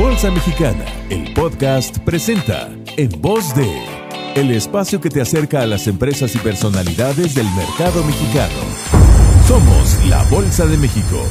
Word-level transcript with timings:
Bolsa 0.00 0.30
Mexicana, 0.30 0.86
el 1.10 1.34
podcast 1.34 1.98
presenta 1.98 2.70
En 2.96 3.10
Voz 3.20 3.54
de, 3.54 3.68
el 4.34 4.50
espacio 4.50 4.98
que 4.98 5.10
te 5.10 5.20
acerca 5.20 5.60
a 5.60 5.66
las 5.66 5.86
empresas 5.88 6.34
y 6.34 6.38
personalidades 6.38 7.34
del 7.34 7.44
mercado 7.54 8.02
mexicano. 8.04 8.54
Somos 9.46 10.02
la 10.08 10.24
Bolsa 10.30 10.64
de 10.64 10.78
México. 10.78 11.22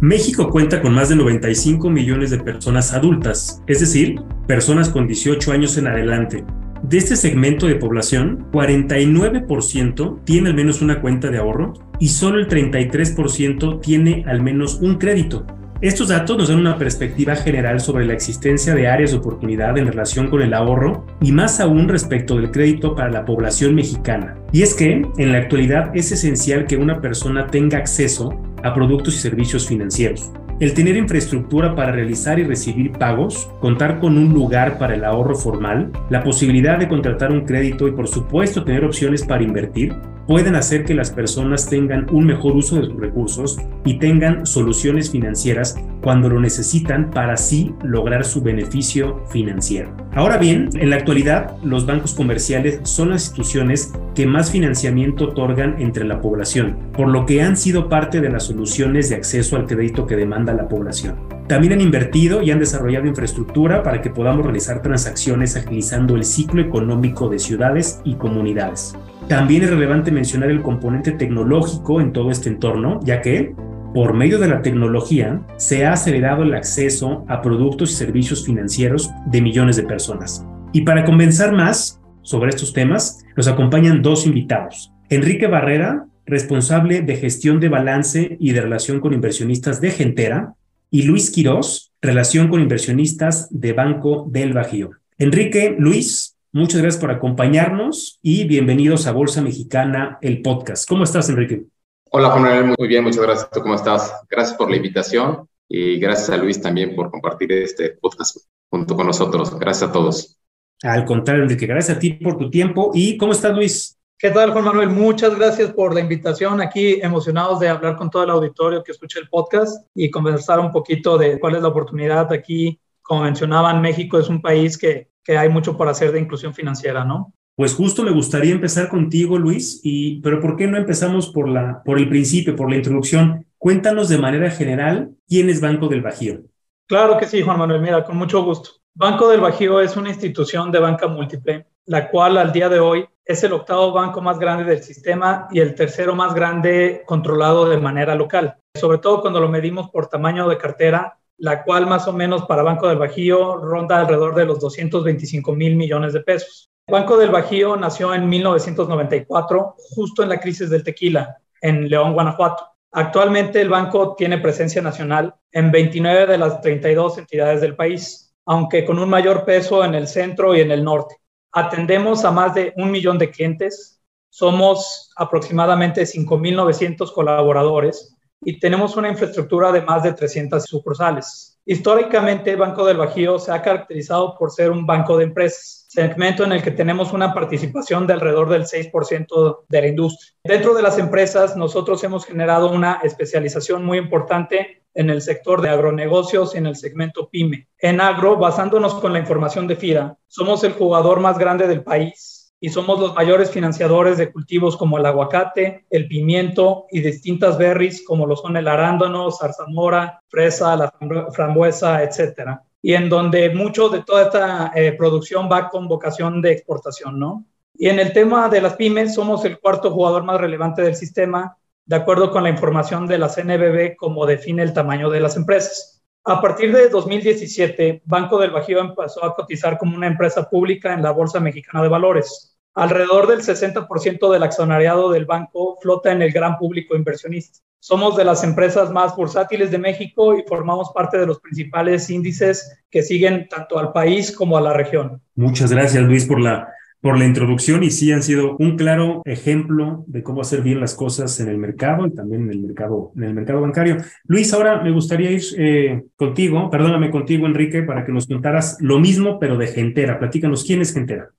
México 0.00 0.50
cuenta 0.50 0.82
con 0.82 0.92
más 0.92 1.08
de 1.08 1.14
95 1.14 1.88
millones 1.88 2.30
de 2.32 2.40
personas 2.40 2.92
adultas, 2.92 3.62
es 3.68 3.78
decir, 3.78 4.16
personas 4.48 4.88
con 4.88 5.06
18 5.06 5.52
años 5.52 5.78
en 5.78 5.86
adelante. 5.86 6.44
De 6.82 6.98
este 6.98 7.14
segmento 7.14 7.68
de 7.68 7.76
población, 7.76 8.48
49% 8.50 10.24
tiene 10.24 10.48
al 10.48 10.56
menos 10.56 10.82
una 10.82 11.00
cuenta 11.00 11.30
de 11.30 11.38
ahorro 11.38 11.74
y 12.00 12.08
solo 12.08 12.40
el 12.40 12.48
33% 12.48 13.80
tiene 13.80 14.24
al 14.26 14.42
menos 14.42 14.80
un 14.80 14.96
crédito. 14.96 15.46
Estos 15.82 16.10
datos 16.10 16.38
nos 16.38 16.48
dan 16.48 16.60
una 16.60 16.78
perspectiva 16.78 17.34
general 17.34 17.80
sobre 17.80 18.06
la 18.06 18.12
existencia 18.12 18.72
de 18.72 18.86
áreas 18.86 19.10
de 19.10 19.16
oportunidad 19.16 19.76
en 19.76 19.88
relación 19.88 20.28
con 20.28 20.40
el 20.40 20.54
ahorro 20.54 21.04
y 21.20 21.32
más 21.32 21.58
aún 21.58 21.88
respecto 21.88 22.36
del 22.36 22.52
crédito 22.52 22.94
para 22.94 23.10
la 23.10 23.24
población 23.24 23.74
mexicana. 23.74 24.36
Y 24.52 24.62
es 24.62 24.74
que, 24.74 25.02
en 25.18 25.32
la 25.32 25.38
actualidad, 25.38 25.90
es 25.92 26.12
esencial 26.12 26.68
que 26.68 26.76
una 26.76 27.00
persona 27.00 27.48
tenga 27.48 27.78
acceso 27.78 28.40
a 28.62 28.72
productos 28.72 29.16
y 29.16 29.18
servicios 29.18 29.66
financieros. 29.66 30.30
El 30.60 30.72
tener 30.72 30.96
infraestructura 30.96 31.74
para 31.74 31.90
realizar 31.90 32.38
y 32.38 32.44
recibir 32.44 32.92
pagos, 32.92 33.50
contar 33.60 33.98
con 33.98 34.16
un 34.16 34.32
lugar 34.32 34.78
para 34.78 34.94
el 34.94 35.04
ahorro 35.04 35.34
formal, 35.34 35.90
la 36.10 36.22
posibilidad 36.22 36.78
de 36.78 36.86
contratar 36.86 37.32
un 37.32 37.44
crédito 37.44 37.88
y 37.88 37.90
por 37.90 38.06
supuesto 38.06 38.62
tener 38.62 38.84
opciones 38.84 39.24
para 39.24 39.42
invertir, 39.42 39.96
pueden 40.26 40.54
hacer 40.54 40.84
que 40.84 40.94
las 40.94 41.10
personas 41.10 41.68
tengan 41.68 42.06
un 42.10 42.26
mejor 42.26 42.56
uso 42.56 42.76
de 42.76 42.86
sus 42.86 42.96
recursos 42.96 43.58
y 43.84 43.98
tengan 43.98 44.46
soluciones 44.46 45.10
financieras 45.10 45.76
cuando 46.02 46.28
lo 46.28 46.40
necesitan 46.40 47.10
para 47.10 47.34
así 47.34 47.74
lograr 47.82 48.24
su 48.24 48.42
beneficio 48.42 49.24
financiero. 49.30 49.94
Ahora 50.14 50.36
bien, 50.36 50.68
en 50.74 50.90
la 50.90 50.96
actualidad, 50.96 51.56
los 51.62 51.86
bancos 51.86 52.14
comerciales 52.14 52.80
son 52.82 53.10
las 53.10 53.26
instituciones 53.26 53.92
que 54.14 54.26
más 54.26 54.50
financiamiento 54.50 55.24
otorgan 55.24 55.80
entre 55.80 56.04
la 56.04 56.20
población, 56.20 56.76
por 56.92 57.08
lo 57.08 57.24
que 57.24 57.42
han 57.42 57.56
sido 57.56 57.88
parte 57.88 58.20
de 58.20 58.30
las 58.30 58.44
soluciones 58.44 59.08
de 59.08 59.16
acceso 59.16 59.56
al 59.56 59.66
crédito 59.66 60.06
que 60.06 60.16
demanda 60.16 60.52
la 60.52 60.68
población. 60.68 61.16
También 61.48 61.74
han 61.74 61.80
invertido 61.80 62.42
y 62.42 62.50
han 62.50 62.58
desarrollado 62.58 63.06
infraestructura 63.06 63.82
para 63.82 64.00
que 64.00 64.10
podamos 64.10 64.44
realizar 64.44 64.82
transacciones 64.82 65.56
agilizando 65.56 66.16
el 66.16 66.24
ciclo 66.24 66.62
económico 66.62 67.28
de 67.28 67.38
ciudades 67.38 68.00
y 68.04 68.14
comunidades. 68.14 68.96
También 69.28 69.62
es 69.62 69.70
relevante 69.70 70.10
mencionar 70.10 70.50
el 70.50 70.62
componente 70.62 71.12
tecnológico 71.12 72.00
en 72.00 72.12
todo 72.12 72.30
este 72.30 72.48
entorno, 72.48 73.00
ya 73.02 73.22
que, 73.22 73.54
por 73.94 74.14
medio 74.14 74.38
de 74.38 74.48
la 74.48 74.62
tecnología, 74.62 75.40
se 75.56 75.86
ha 75.86 75.92
acelerado 75.92 76.42
el 76.42 76.54
acceso 76.54 77.24
a 77.28 77.40
productos 77.40 77.92
y 77.92 77.94
servicios 77.94 78.44
financieros 78.44 79.10
de 79.26 79.40
millones 79.40 79.76
de 79.76 79.84
personas. 79.84 80.44
Y 80.72 80.82
para 80.82 81.04
convencer 81.04 81.52
más 81.52 82.00
sobre 82.22 82.50
estos 82.50 82.72
temas, 82.72 83.24
nos 83.36 83.48
acompañan 83.48 84.02
dos 84.02 84.26
invitados. 84.26 84.92
Enrique 85.08 85.46
Barrera, 85.46 86.06
responsable 86.24 87.02
de 87.02 87.16
gestión 87.16 87.60
de 87.60 87.68
balance 87.68 88.36
y 88.38 88.52
de 88.52 88.60
relación 88.60 89.00
con 89.00 89.12
inversionistas 89.12 89.80
de 89.80 89.90
Gentera, 89.90 90.54
y 90.90 91.04
Luis 91.04 91.30
Quirós, 91.30 91.92
relación 92.02 92.48
con 92.48 92.60
inversionistas 92.60 93.48
de 93.50 93.72
Banco 93.72 94.26
del 94.30 94.52
Bajío. 94.52 94.90
Enrique, 95.18 95.74
Luis, 95.78 96.31
Muchas 96.54 96.82
gracias 96.82 97.00
por 97.00 97.10
acompañarnos 97.10 98.18
y 98.20 98.44
bienvenidos 98.44 99.06
a 99.06 99.12
Bolsa 99.12 99.40
Mexicana, 99.40 100.18
el 100.20 100.42
podcast. 100.42 100.86
¿Cómo 100.86 101.04
estás, 101.04 101.30
Enrique? 101.30 101.64
Hola, 102.10 102.28
Juan 102.28 102.42
Manuel. 102.42 102.74
Muy 102.78 102.88
bien, 102.88 103.02
muchas 103.02 103.22
gracias. 103.22 103.48
¿Tú 103.48 103.62
cómo 103.62 103.74
estás? 103.74 104.12
Gracias 104.28 104.58
por 104.58 104.68
la 104.68 104.76
invitación 104.76 105.48
y 105.66 105.98
gracias 105.98 106.28
a 106.28 106.36
Luis 106.36 106.60
también 106.60 106.94
por 106.94 107.10
compartir 107.10 107.50
este 107.52 107.96
podcast 107.98 108.36
junto 108.68 108.94
con 108.94 109.06
nosotros. 109.06 109.58
Gracias 109.58 109.88
a 109.88 109.92
todos. 109.94 110.38
Al 110.82 111.06
contrario, 111.06 111.44
Enrique, 111.44 111.66
gracias 111.66 111.96
a 111.96 111.98
ti 111.98 112.10
por 112.12 112.36
tu 112.36 112.50
tiempo. 112.50 112.90
¿Y 112.92 113.16
cómo 113.16 113.32
estás, 113.32 113.54
Luis? 113.54 113.98
¿Qué 114.18 114.28
tal, 114.28 114.52
Juan 114.52 114.66
Manuel? 114.66 114.90
Muchas 114.90 115.34
gracias 115.34 115.72
por 115.72 115.94
la 115.94 116.00
invitación. 116.00 116.60
Aquí 116.60 117.00
emocionados 117.00 117.60
de 117.60 117.70
hablar 117.70 117.96
con 117.96 118.10
todo 118.10 118.24
el 118.24 118.30
auditorio 118.30 118.84
que 118.84 118.92
escuche 118.92 119.18
el 119.20 119.30
podcast 119.30 119.86
y 119.94 120.10
conversar 120.10 120.60
un 120.60 120.70
poquito 120.70 121.16
de 121.16 121.40
cuál 121.40 121.54
es 121.54 121.62
la 121.62 121.68
oportunidad 121.68 122.30
aquí. 122.30 122.78
Como 123.02 123.22
mencionaban, 123.24 123.82
México 123.82 124.18
es 124.18 124.28
un 124.28 124.40
país 124.40 124.78
que 124.78 125.12
que 125.24 125.38
hay 125.38 125.48
mucho 125.48 125.76
por 125.76 125.88
hacer 125.88 126.12
de 126.12 126.20
inclusión 126.20 126.54
financiera, 126.54 127.04
¿no? 127.04 127.32
Pues 127.54 127.74
justo 127.74 128.02
me 128.02 128.10
gustaría 128.10 128.52
empezar 128.52 128.88
contigo, 128.88 129.38
Luis, 129.38 129.80
y, 129.82 130.20
pero 130.22 130.40
¿por 130.40 130.56
qué 130.56 130.66
no 130.66 130.78
empezamos 130.78 131.28
por, 131.28 131.48
la, 131.48 131.82
por 131.84 131.98
el 131.98 132.08
principio, 132.08 132.56
por 132.56 132.70
la 132.70 132.76
introducción? 132.76 133.46
Cuéntanos 133.58 134.08
de 134.08 134.18
manera 134.18 134.50
general 134.50 135.10
quién 135.28 135.50
es 135.50 135.60
Banco 135.60 135.88
del 135.88 136.00
Bajío. 136.00 136.40
Claro 136.88 137.18
que 137.18 137.26
sí, 137.26 137.42
Juan 137.42 137.58
Manuel, 137.58 137.82
mira, 137.82 138.04
con 138.04 138.16
mucho 138.16 138.42
gusto. 138.42 138.70
Banco 138.94 139.28
del 139.28 139.40
Bajío 139.40 139.80
es 139.80 139.96
una 139.96 140.08
institución 140.08 140.70
de 140.70 140.78
banca 140.78 141.06
múltiple, 141.06 141.66
la 141.86 142.08
cual 142.08 142.38
al 142.38 142.52
día 142.52 142.68
de 142.68 142.80
hoy 142.80 143.06
es 143.24 143.44
el 143.44 143.52
octavo 143.52 143.92
banco 143.92 144.20
más 144.20 144.38
grande 144.38 144.64
del 144.64 144.82
sistema 144.82 145.46
y 145.50 145.60
el 145.60 145.74
tercero 145.74 146.14
más 146.14 146.34
grande 146.34 147.02
controlado 147.06 147.68
de 147.68 147.78
manera 147.78 148.14
local. 148.14 148.56
Sobre 148.74 148.98
todo 148.98 149.20
cuando 149.20 149.40
lo 149.40 149.48
medimos 149.48 149.90
por 149.90 150.08
tamaño 150.08 150.48
de 150.48 150.58
cartera, 150.58 151.18
la 151.42 151.64
cual 151.64 151.88
más 151.88 152.06
o 152.06 152.12
menos 152.12 152.44
para 152.44 152.62
Banco 152.62 152.86
del 152.86 152.98
Bajío 152.98 153.56
ronda 153.56 153.98
alrededor 153.98 154.36
de 154.36 154.44
los 154.44 154.60
225 154.60 155.52
mil 155.56 155.74
millones 155.74 156.12
de 156.12 156.20
pesos. 156.20 156.70
Banco 156.88 157.16
del 157.16 157.30
Bajío 157.30 157.76
nació 157.76 158.14
en 158.14 158.28
1994, 158.28 159.74
justo 159.76 160.22
en 160.22 160.28
la 160.28 160.38
crisis 160.38 160.70
del 160.70 160.84
tequila, 160.84 161.36
en 161.60 161.88
León, 161.88 162.12
Guanajuato. 162.12 162.64
Actualmente 162.92 163.60
el 163.60 163.70
banco 163.70 164.14
tiene 164.14 164.38
presencia 164.38 164.80
nacional 164.82 165.34
en 165.50 165.72
29 165.72 166.28
de 166.28 166.38
las 166.38 166.60
32 166.60 167.18
entidades 167.18 167.60
del 167.60 167.74
país, 167.74 168.32
aunque 168.46 168.84
con 168.84 169.00
un 169.00 169.08
mayor 169.08 169.44
peso 169.44 169.84
en 169.84 169.96
el 169.96 170.06
centro 170.06 170.54
y 170.54 170.60
en 170.60 170.70
el 170.70 170.84
norte. 170.84 171.16
Atendemos 171.50 172.24
a 172.24 172.30
más 172.30 172.54
de 172.54 172.72
un 172.76 172.92
millón 172.92 173.18
de 173.18 173.32
clientes, 173.32 174.00
somos 174.28 175.10
aproximadamente 175.16 176.02
5.900 176.02 177.12
colaboradores 177.12 178.16
y 178.44 178.58
tenemos 178.58 178.96
una 178.96 179.08
infraestructura 179.08 179.70
de 179.72 179.82
más 179.82 180.02
de 180.02 180.12
300 180.12 180.64
sucursales. 180.64 181.58
Históricamente, 181.64 182.56
Banco 182.56 182.84
del 182.84 182.96
Bajío 182.96 183.38
se 183.38 183.52
ha 183.52 183.62
caracterizado 183.62 184.36
por 184.36 184.50
ser 184.50 184.72
un 184.72 184.84
banco 184.84 185.16
de 185.16 185.24
empresas, 185.24 185.86
segmento 185.88 186.42
en 186.42 186.52
el 186.52 186.62
que 186.62 186.72
tenemos 186.72 187.12
una 187.12 187.32
participación 187.32 188.06
de 188.06 188.14
alrededor 188.14 188.48
del 188.48 188.64
6% 188.64 189.64
de 189.68 189.80
la 189.80 189.86
industria. 189.86 190.32
Dentro 190.42 190.74
de 190.74 190.82
las 190.82 190.98
empresas, 190.98 191.56
nosotros 191.56 192.02
hemos 192.02 192.26
generado 192.26 192.72
una 192.72 193.00
especialización 193.04 193.84
muy 193.84 193.98
importante 193.98 194.82
en 194.94 195.08
el 195.08 195.22
sector 195.22 195.62
de 195.62 195.68
agronegocios 195.68 196.54
y 196.54 196.58
en 196.58 196.66
el 196.66 196.76
segmento 196.76 197.30
PYME. 197.30 197.68
En 197.78 198.00
agro, 198.00 198.36
basándonos 198.36 198.94
con 198.94 199.12
la 199.12 199.20
información 199.20 199.68
de 199.68 199.76
FIRA, 199.76 200.18
somos 200.26 200.64
el 200.64 200.72
jugador 200.72 201.20
más 201.20 201.38
grande 201.38 201.68
del 201.68 201.84
país 201.84 202.41
y 202.64 202.68
somos 202.68 203.00
los 203.00 203.12
mayores 203.16 203.50
financiadores 203.50 204.18
de 204.18 204.30
cultivos 204.30 204.76
como 204.76 204.96
el 204.96 205.04
aguacate, 205.04 205.84
el 205.90 206.06
pimiento 206.06 206.86
y 206.92 207.00
distintas 207.00 207.58
berries 207.58 208.04
como 208.06 208.24
lo 208.24 208.36
son 208.36 208.56
el 208.56 208.68
arándano, 208.68 209.32
zarzamora, 209.32 210.22
fresa, 210.28 210.76
la 210.76 210.94
frambuesa, 211.32 212.04
etcétera. 212.04 212.62
Y 212.80 212.94
en 212.94 213.08
donde 213.08 213.50
mucho 213.50 213.88
de 213.88 214.04
toda 214.04 214.22
esta 214.22 214.72
eh, 214.76 214.92
producción 214.92 215.48
va 215.50 215.68
con 215.68 215.88
vocación 215.88 216.40
de 216.40 216.52
exportación, 216.52 217.18
¿no? 217.18 217.44
Y 217.74 217.88
en 217.88 217.98
el 217.98 218.12
tema 218.12 218.48
de 218.48 218.60
las 218.60 218.74
pymes, 218.74 219.12
somos 219.12 219.44
el 219.44 219.58
cuarto 219.58 219.90
jugador 219.90 220.22
más 220.22 220.40
relevante 220.40 220.82
del 220.82 220.94
sistema, 220.94 221.56
de 221.84 221.96
acuerdo 221.96 222.30
con 222.30 222.44
la 222.44 222.50
información 222.50 223.08
de 223.08 223.18
la 223.18 223.28
CNBB, 223.28 223.96
como 223.96 224.24
define 224.24 224.62
el 224.62 224.72
tamaño 224.72 225.10
de 225.10 225.18
las 225.18 225.36
empresas. 225.36 226.00
A 226.24 226.40
partir 226.40 226.72
de 226.72 226.88
2017, 226.88 228.02
Banco 228.04 228.38
del 228.38 228.52
Bajío 228.52 228.78
empezó 228.78 229.24
a 229.24 229.34
cotizar 229.34 229.78
como 229.78 229.96
una 229.96 230.06
empresa 230.06 230.48
pública 230.48 230.94
en 230.94 231.02
la 231.02 231.10
Bolsa 231.10 231.40
Mexicana 231.40 231.82
de 231.82 231.88
Valores. 231.88 232.51
Alrededor 232.74 233.26
del 233.26 233.40
60% 233.40 234.32
del 234.32 234.42
accionariado 234.42 235.10
del 235.10 235.26
banco 235.26 235.76
flota 235.82 236.10
en 236.10 236.22
el 236.22 236.32
gran 236.32 236.56
público 236.56 236.96
inversionista. 236.96 237.58
Somos 237.78 238.16
de 238.16 238.24
las 238.24 238.44
empresas 238.44 238.92
más 238.92 239.14
bursátiles 239.14 239.70
de 239.70 239.78
México 239.78 240.38
y 240.38 240.44
formamos 240.48 240.90
parte 240.94 241.18
de 241.18 241.26
los 241.26 241.40
principales 241.40 242.08
índices 242.08 242.82
que 242.90 243.02
siguen 243.02 243.48
tanto 243.48 243.78
al 243.78 243.92
país 243.92 244.30
como 244.30 244.56
a 244.56 244.60
la 244.60 244.72
región. 244.72 245.20
Muchas 245.34 245.72
gracias, 245.72 246.02
Luis, 246.04 246.24
por 246.24 246.40
la, 246.40 246.68
por 247.02 247.18
la 247.18 247.26
introducción 247.26 247.82
y 247.82 247.90
sí 247.90 248.10
han 248.12 248.22
sido 248.22 248.56
un 248.58 248.76
claro 248.76 249.20
ejemplo 249.26 250.04
de 250.06 250.22
cómo 250.22 250.40
hacer 250.40 250.62
bien 250.62 250.80
las 250.80 250.94
cosas 250.94 251.38
en 251.40 251.48
el 251.48 251.58
mercado 251.58 252.06
y 252.06 252.14
también 252.14 252.42
en 252.42 252.50
el 252.50 252.60
mercado, 252.60 253.12
en 253.16 253.24
el 253.24 253.34
mercado 253.34 253.60
bancario. 253.60 253.98
Luis, 254.24 254.54
ahora 254.54 254.80
me 254.80 254.92
gustaría 254.92 255.32
ir 255.32 255.42
eh, 255.58 256.02
contigo, 256.16 256.70
perdóname 256.70 257.10
contigo, 257.10 257.46
Enrique, 257.46 257.82
para 257.82 258.06
que 258.06 258.12
nos 258.12 258.28
contaras 258.28 258.78
lo 258.80 259.00
mismo, 259.00 259.38
pero 259.40 259.58
de 259.58 259.66
Gentera. 259.66 260.18
Platícanos, 260.18 260.64
¿quién 260.64 260.80
es 260.80 260.94
Gentera? 260.94 261.30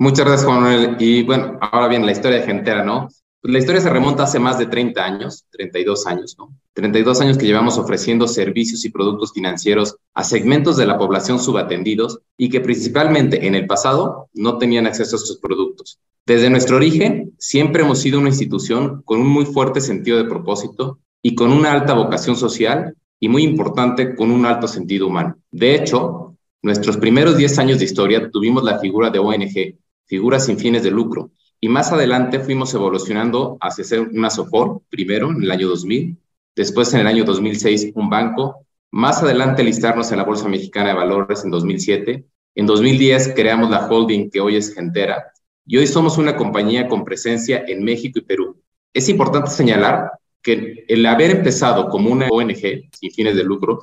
Muchas 0.00 0.26
gracias, 0.26 0.46
Juan 0.46 0.62
Manuel. 0.62 0.96
Y 1.00 1.24
bueno, 1.24 1.58
ahora 1.60 1.88
bien, 1.88 2.06
la 2.06 2.12
historia 2.12 2.38
de 2.38 2.46
Gentera, 2.46 2.84
¿no? 2.84 3.08
Pues 3.40 3.52
la 3.52 3.58
historia 3.58 3.80
se 3.80 3.90
remonta 3.90 4.22
hace 4.22 4.38
más 4.38 4.56
de 4.56 4.66
30 4.66 5.04
años, 5.04 5.44
32 5.50 6.06
años, 6.06 6.36
¿no? 6.38 6.54
32 6.74 7.20
años 7.20 7.36
que 7.36 7.46
llevamos 7.46 7.78
ofreciendo 7.78 8.28
servicios 8.28 8.84
y 8.84 8.90
productos 8.90 9.32
financieros 9.32 9.96
a 10.14 10.22
segmentos 10.22 10.76
de 10.76 10.86
la 10.86 10.98
población 10.98 11.40
subatendidos 11.40 12.20
y 12.36 12.48
que 12.48 12.60
principalmente 12.60 13.46
en 13.46 13.56
el 13.56 13.66
pasado 13.66 14.28
no 14.34 14.58
tenían 14.58 14.86
acceso 14.86 15.16
a 15.16 15.18
estos 15.18 15.38
productos. 15.38 15.98
Desde 16.26 16.50
nuestro 16.50 16.76
origen, 16.76 17.34
siempre 17.38 17.82
hemos 17.82 17.98
sido 17.98 18.20
una 18.20 18.28
institución 18.28 19.02
con 19.04 19.20
un 19.20 19.28
muy 19.28 19.46
fuerte 19.46 19.80
sentido 19.80 20.18
de 20.18 20.24
propósito 20.28 21.00
y 21.22 21.34
con 21.34 21.52
una 21.52 21.72
alta 21.72 21.94
vocación 21.94 22.36
social 22.36 22.94
y 23.18 23.28
muy 23.28 23.42
importante, 23.42 24.14
con 24.14 24.30
un 24.30 24.46
alto 24.46 24.68
sentido 24.68 25.08
humano. 25.08 25.36
De 25.50 25.74
hecho, 25.74 26.36
nuestros 26.62 26.96
primeros 26.98 27.36
10 27.36 27.58
años 27.58 27.78
de 27.80 27.84
historia 27.84 28.30
tuvimos 28.30 28.62
la 28.62 28.78
figura 28.78 29.10
de 29.10 29.18
ONG, 29.18 29.76
figura 30.08 30.40
sin 30.40 30.58
fines 30.58 30.82
de 30.82 30.90
lucro, 30.90 31.30
y 31.60 31.68
más 31.68 31.92
adelante 31.92 32.40
fuimos 32.40 32.72
evolucionando 32.74 33.58
hacia 33.60 33.84
ser 33.84 34.00
una 34.00 34.30
SOFOR, 34.30 34.82
primero 34.88 35.30
en 35.30 35.42
el 35.42 35.50
año 35.50 35.68
2000, 35.68 36.16
después 36.56 36.92
en 36.94 37.00
el 37.00 37.06
año 37.06 37.24
2006 37.24 37.92
un 37.94 38.08
banco, 38.08 38.66
más 38.90 39.22
adelante 39.22 39.62
listarnos 39.62 40.10
en 40.10 40.18
la 40.18 40.24
Bolsa 40.24 40.48
Mexicana 40.48 40.90
de 40.90 40.94
Valores 40.94 41.44
en 41.44 41.50
2007, 41.50 42.24
en 42.54 42.66
2010 42.66 43.34
creamos 43.36 43.70
la 43.70 43.86
holding 43.86 44.30
que 44.30 44.40
hoy 44.40 44.56
es 44.56 44.74
Gentera, 44.74 45.32
y 45.66 45.76
hoy 45.76 45.86
somos 45.86 46.16
una 46.16 46.36
compañía 46.36 46.88
con 46.88 47.04
presencia 47.04 47.62
en 47.66 47.84
México 47.84 48.18
y 48.18 48.22
Perú. 48.22 48.62
Es 48.94 49.08
importante 49.10 49.50
señalar 49.50 50.12
que 50.40 50.84
el 50.88 51.04
haber 51.04 51.30
empezado 51.30 51.90
como 51.90 52.10
una 52.10 52.28
ONG 52.28 52.88
sin 52.92 53.10
fines 53.14 53.36
de 53.36 53.44
lucro 53.44 53.80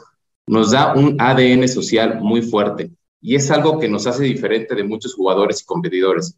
nos 0.47 0.71
da 0.71 0.95
un 0.95 1.15
ADN 1.19 1.67
social 1.67 2.19
muy 2.21 2.41
fuerte 2.41 2.91
y 3.25 3.33
es 3.33 3.49
algo 3.49 3.79
que 3.79 3.89
nos 3.89 4.05
hace 4.05 4.23
diferente 4.23 4.75
de 4.75 4.83
muchos 4.83 5.15
jugadores 5.15 5.59
y 5.59 5.65
competidores. 5.65 6.37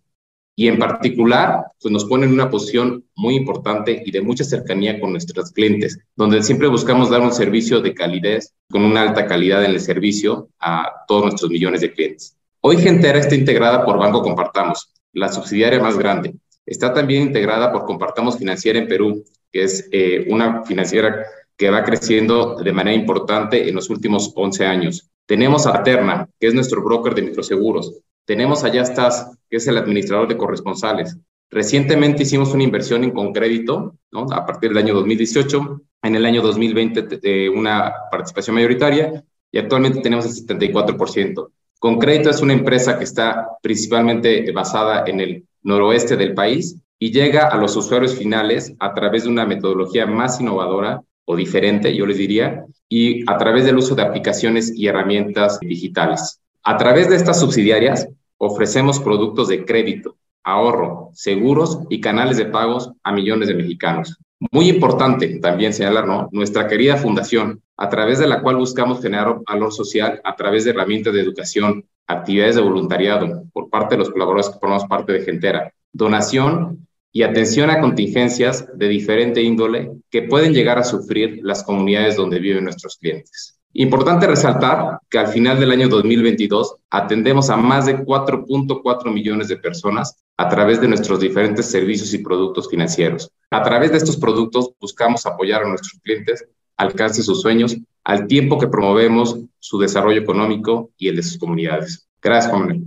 Y 0.56 0.70
en 0.70 0.80
particular, 0.80 1.66
pues 1.82 1.92
nos 1.92 2.06
pone 2.06 2.26
en 2.26 2.32
una 2.32 2.50
posición 2.50 3.04
muy 3.14 3.36
importante 3.36 4.02
y 4.06 4.10
de 4.10 4.22
mucha 4.22 4.46
cercanía 4.46 4.98
con 4.98 5.12
nuestros 5.12 5.52
clientes, 5.52 6.00
donde 6.16 6.42
siempre 6.42 6.70
buscamos 6.70 7.10
dar 7.10 7.20
un 7.20 7.34
servicio 7.34 7.82
de 7.82 7.94
calidez, 7.94 8.54
con 8.72 8.84
una 8.84 9.02
alta 9.02 9.28
calidad 9.28 9.66
en 9.66 9.72
el 9.72 9.82
servicio 9.82 10.48
a 10.60 11.04
todos 11.10 11.24
nuestros 11.24 11.52
millones 11.52 11.82
de 11.82 11.92
clientes. 11.92 12.38
Hoy 12.62 12.78
Gentera 12.78 13.20
está 13.20 13.36
integrada 13.36 13.84
por 13.84 14.00
Banco 14.00 14.22
Compartamos, 14.22 14.94
la 15.12 15.28
subsidiaria 15.28 15.82
más 15.82 15.98
grande. 15.98 16.36
Está 16.66 16.94
también 16.94 17.24
integrada 17.24 17.70
por 17.70 17.84
Compartamos 17.84 18.38
Financiera 18.38 18.80
en 18.80 18.88
Perú, 18.88 19.26
que 19.52 19.64
es 19.64 19.90
eh, 19.92 20.26
una 20.30 20.64
financiera 20.64 21.26
que 21.58 21.70
va 21.70 21.84
creciendo 21.84 22.56
de 22.56 22.72
manera 22.72 22.96
importante 22.96 23.68
en 23.68 23.76
los 23.76 23.90
últimos 23.90 24.32
11 24.34 24.66
años. 24.66 25.12
Tenemos 25.28 25.68
a 25.68 25.84
Terna, 25.84 26.30
que 26.40 26.48
es 26.48 26.54
nuestro 26.54 26.82
broker 26.82 27.14
de 27.14 27.22
microseguros. 27.22 28.00
Tenemos 28.26 28.64
a 28.64 28.70
Yastas, 28.70 29.38
que 29.50 29.58
es 29.58 29.68
el 29.68 29.78
administrador 29.78 30.30
de 30.30 30.38
corresponsales. 30.38 31.18
Recientemente 31.50 32.24
hicimos 32.24 32.54
una 32.54 32.64
inversión 32.64 33.04
en 33.04 33.12
Concrédito, 33.12 33.98
¿no? 34.12 34.26
a 34.32 34.46
partir 34.46 34.70
del 34.70 34.78
año 34.80 34.94
2018, 34.94 35.82
en 36.04 36.16
el 36.16 36.26
año 36.26 36.42
2020 36.42 37.02
de 37.18 37.50
una 37.50 37.94
participación 38.10 38.56
mayoritaria 38.56 39.24
y 39.52 39.58
actualmente 39.58 40.00
tenemos 40.00 40.26
el 40.26 40.48
74%. 40.48 41.50
Concrédito 41.78 42.30
es 42.30 42.42
una 42.42 42.54
empresa 42.54 42.98
que 42.98 43.04
está 43.04 43.50
principalmente 43.62 44.50
basada 44.54 45.04
en 45.08 45.20
el 45.20 45.46
noroeste 45.62 46.16
del 46.16 46.34
país 46.36 46.78
y 47.00 47.12
llega 47.12 47.48
a 47.48 47.58
los 47.58 47.76
usuarios 47.76 48.16
finales 48.16 48.74
a 48.80 48.94
través 48.94 49.24
de 49.24 49.30
una 49.30 49.46
metodología 49.46 50.06
más 50.06 50.40
innovadora 50.40 51.04
o 51.30 51.36
diferente, 51.36 51.94
yo 51.94 52.06
les 52.06 52.18
diría, 52.18 52.66
y 52.88 53.30
a 53.30 53.38
través 53.38 53.66
del 53.66 53.78
uso 53.78 53.96
de 53.96 54.02
aplicaciones 54.02 54.74
y 54.74 54.88
herramientas 54.88 55.60
digitales. 55.60 56.40
A 56.64 56.78
través 56.78 57.10
de 57.10 57.18
estas 57.18 57.40
subsidiarias 57.40 58.08
ofrecemos 58.38 59.00
productos 59.00 59.50
de 59.50 59.66
crédito, 59.66 60.16
ahorro, 60.44 61.12
seguros 61.14 61.80
y 61.90 62.00
canales 62.00 62.38
de 62.38 62.46
pagos 62.46 62.92
a 63.04 63.12
millones 63.12 63.50
de 63.50 63.56
mexicanos. 63.56 64.18
Muy 64.52 64.70
importante 64.70 65.40
también 65.40 65.74
señalar, 65.74 66.08
¿no? 66.08 66.30
Nuestra 66.32 66.66
querida 66.68 66.96
fundación, 66.96 67.62
a 67.76 67.90
través 67.90 68.20
de 68.20 68.28
la 68.28 68.42
cual 68.42 68.56
buscamos 68.56 69.02
generar 69.02 69.40
valor 69.46 69.74
social 69.74 70.22
a 70.24 70.36
través 70.36 70.64
de 70.64 70.72
herramientas 70.72 71.14
de 71.14 71.22
educación, 71.22 71.84
actividades 72.08 72.56
de 72.56 72.62
voluntariado 72.62 73.44
por 73.52 73.70
parte 73.70 73.96
de 73.96 74.00
los 74.00 74.10
colaboradores 74.12 74.50
que 74.50 74.60
formamos 74.60 74.86
parte 74.86 75.12
de 75.12 75.26
Gentera, 75.26 75.74
donación 75.92 76.87
y 77.18 77.24
atención 77.24 77.72
a 77.72 77.82
contingencias 77.82 78.68
de 78.76 78.88
diferente 78.88 79.42
índole 79.42 79.92
que 80.12 80.22
pueden 80.22 80.54
llegar 80.54 80.78
a 80.78 80.84
sufrir 80.84 81.40
las 81.42 81.64
comunidades 81.64 82.16
donde 82.16 82.38
viven 82.38 82.66
nuestros 82.66 82.98
clientes. 82.98 83.60
Importante 83.74 84.28
resaltar 84.28 85.00
que 85.10 85.18
al 85.18 85.26
final 85.30 85.60
del 85.60 85.72
año 85.72 85.90
2022 85.90 86.76
atendemos 86.92 87.50
a 87.50 87.58
más 87.58 87.88
de 87.88 87.98
4.4 87.98 89.12
millones 89.12 89.48
de 89.48 89.58
personas 89.58 90.16
a 90.38 90.48
través 90.48 90.80
de 90.80 90.90
nuestros 90.90 91.20
diferentes 91.20 91.66
servicios 91.66 92.14
y 92.14 92.20
productos 92.20 92.70
financieros. 92.70 93.32
A 93.50 93.64
través 93.64 93.90
de 93.90 93.98
estos 93.98 94.18
productos 94.18 94.74
buscamos 94.80 95.26
apoyar 95.26 95.64
a 95.64 95.70
nuestros 95.70 96.00
clientes 96.04 96.46
alcance 96.78 97.24
sus 97.24 97.42
sueños 97.42 97.76
al 98.04 98.28
tiempo 98.28 98.60
que 98.60 98.68
promovemos 98.68 99.40
su 99.58 99.80
desarrollo 99.80 100.22
económico 100.22 100.92
y 101.00 101.08
el 101.08 101.16
de 101.16 101.24
sus 101.24 101.40
comunidades. 101.40 102.08
Gracias, 102.22 102.54
Juan 102.54 102.86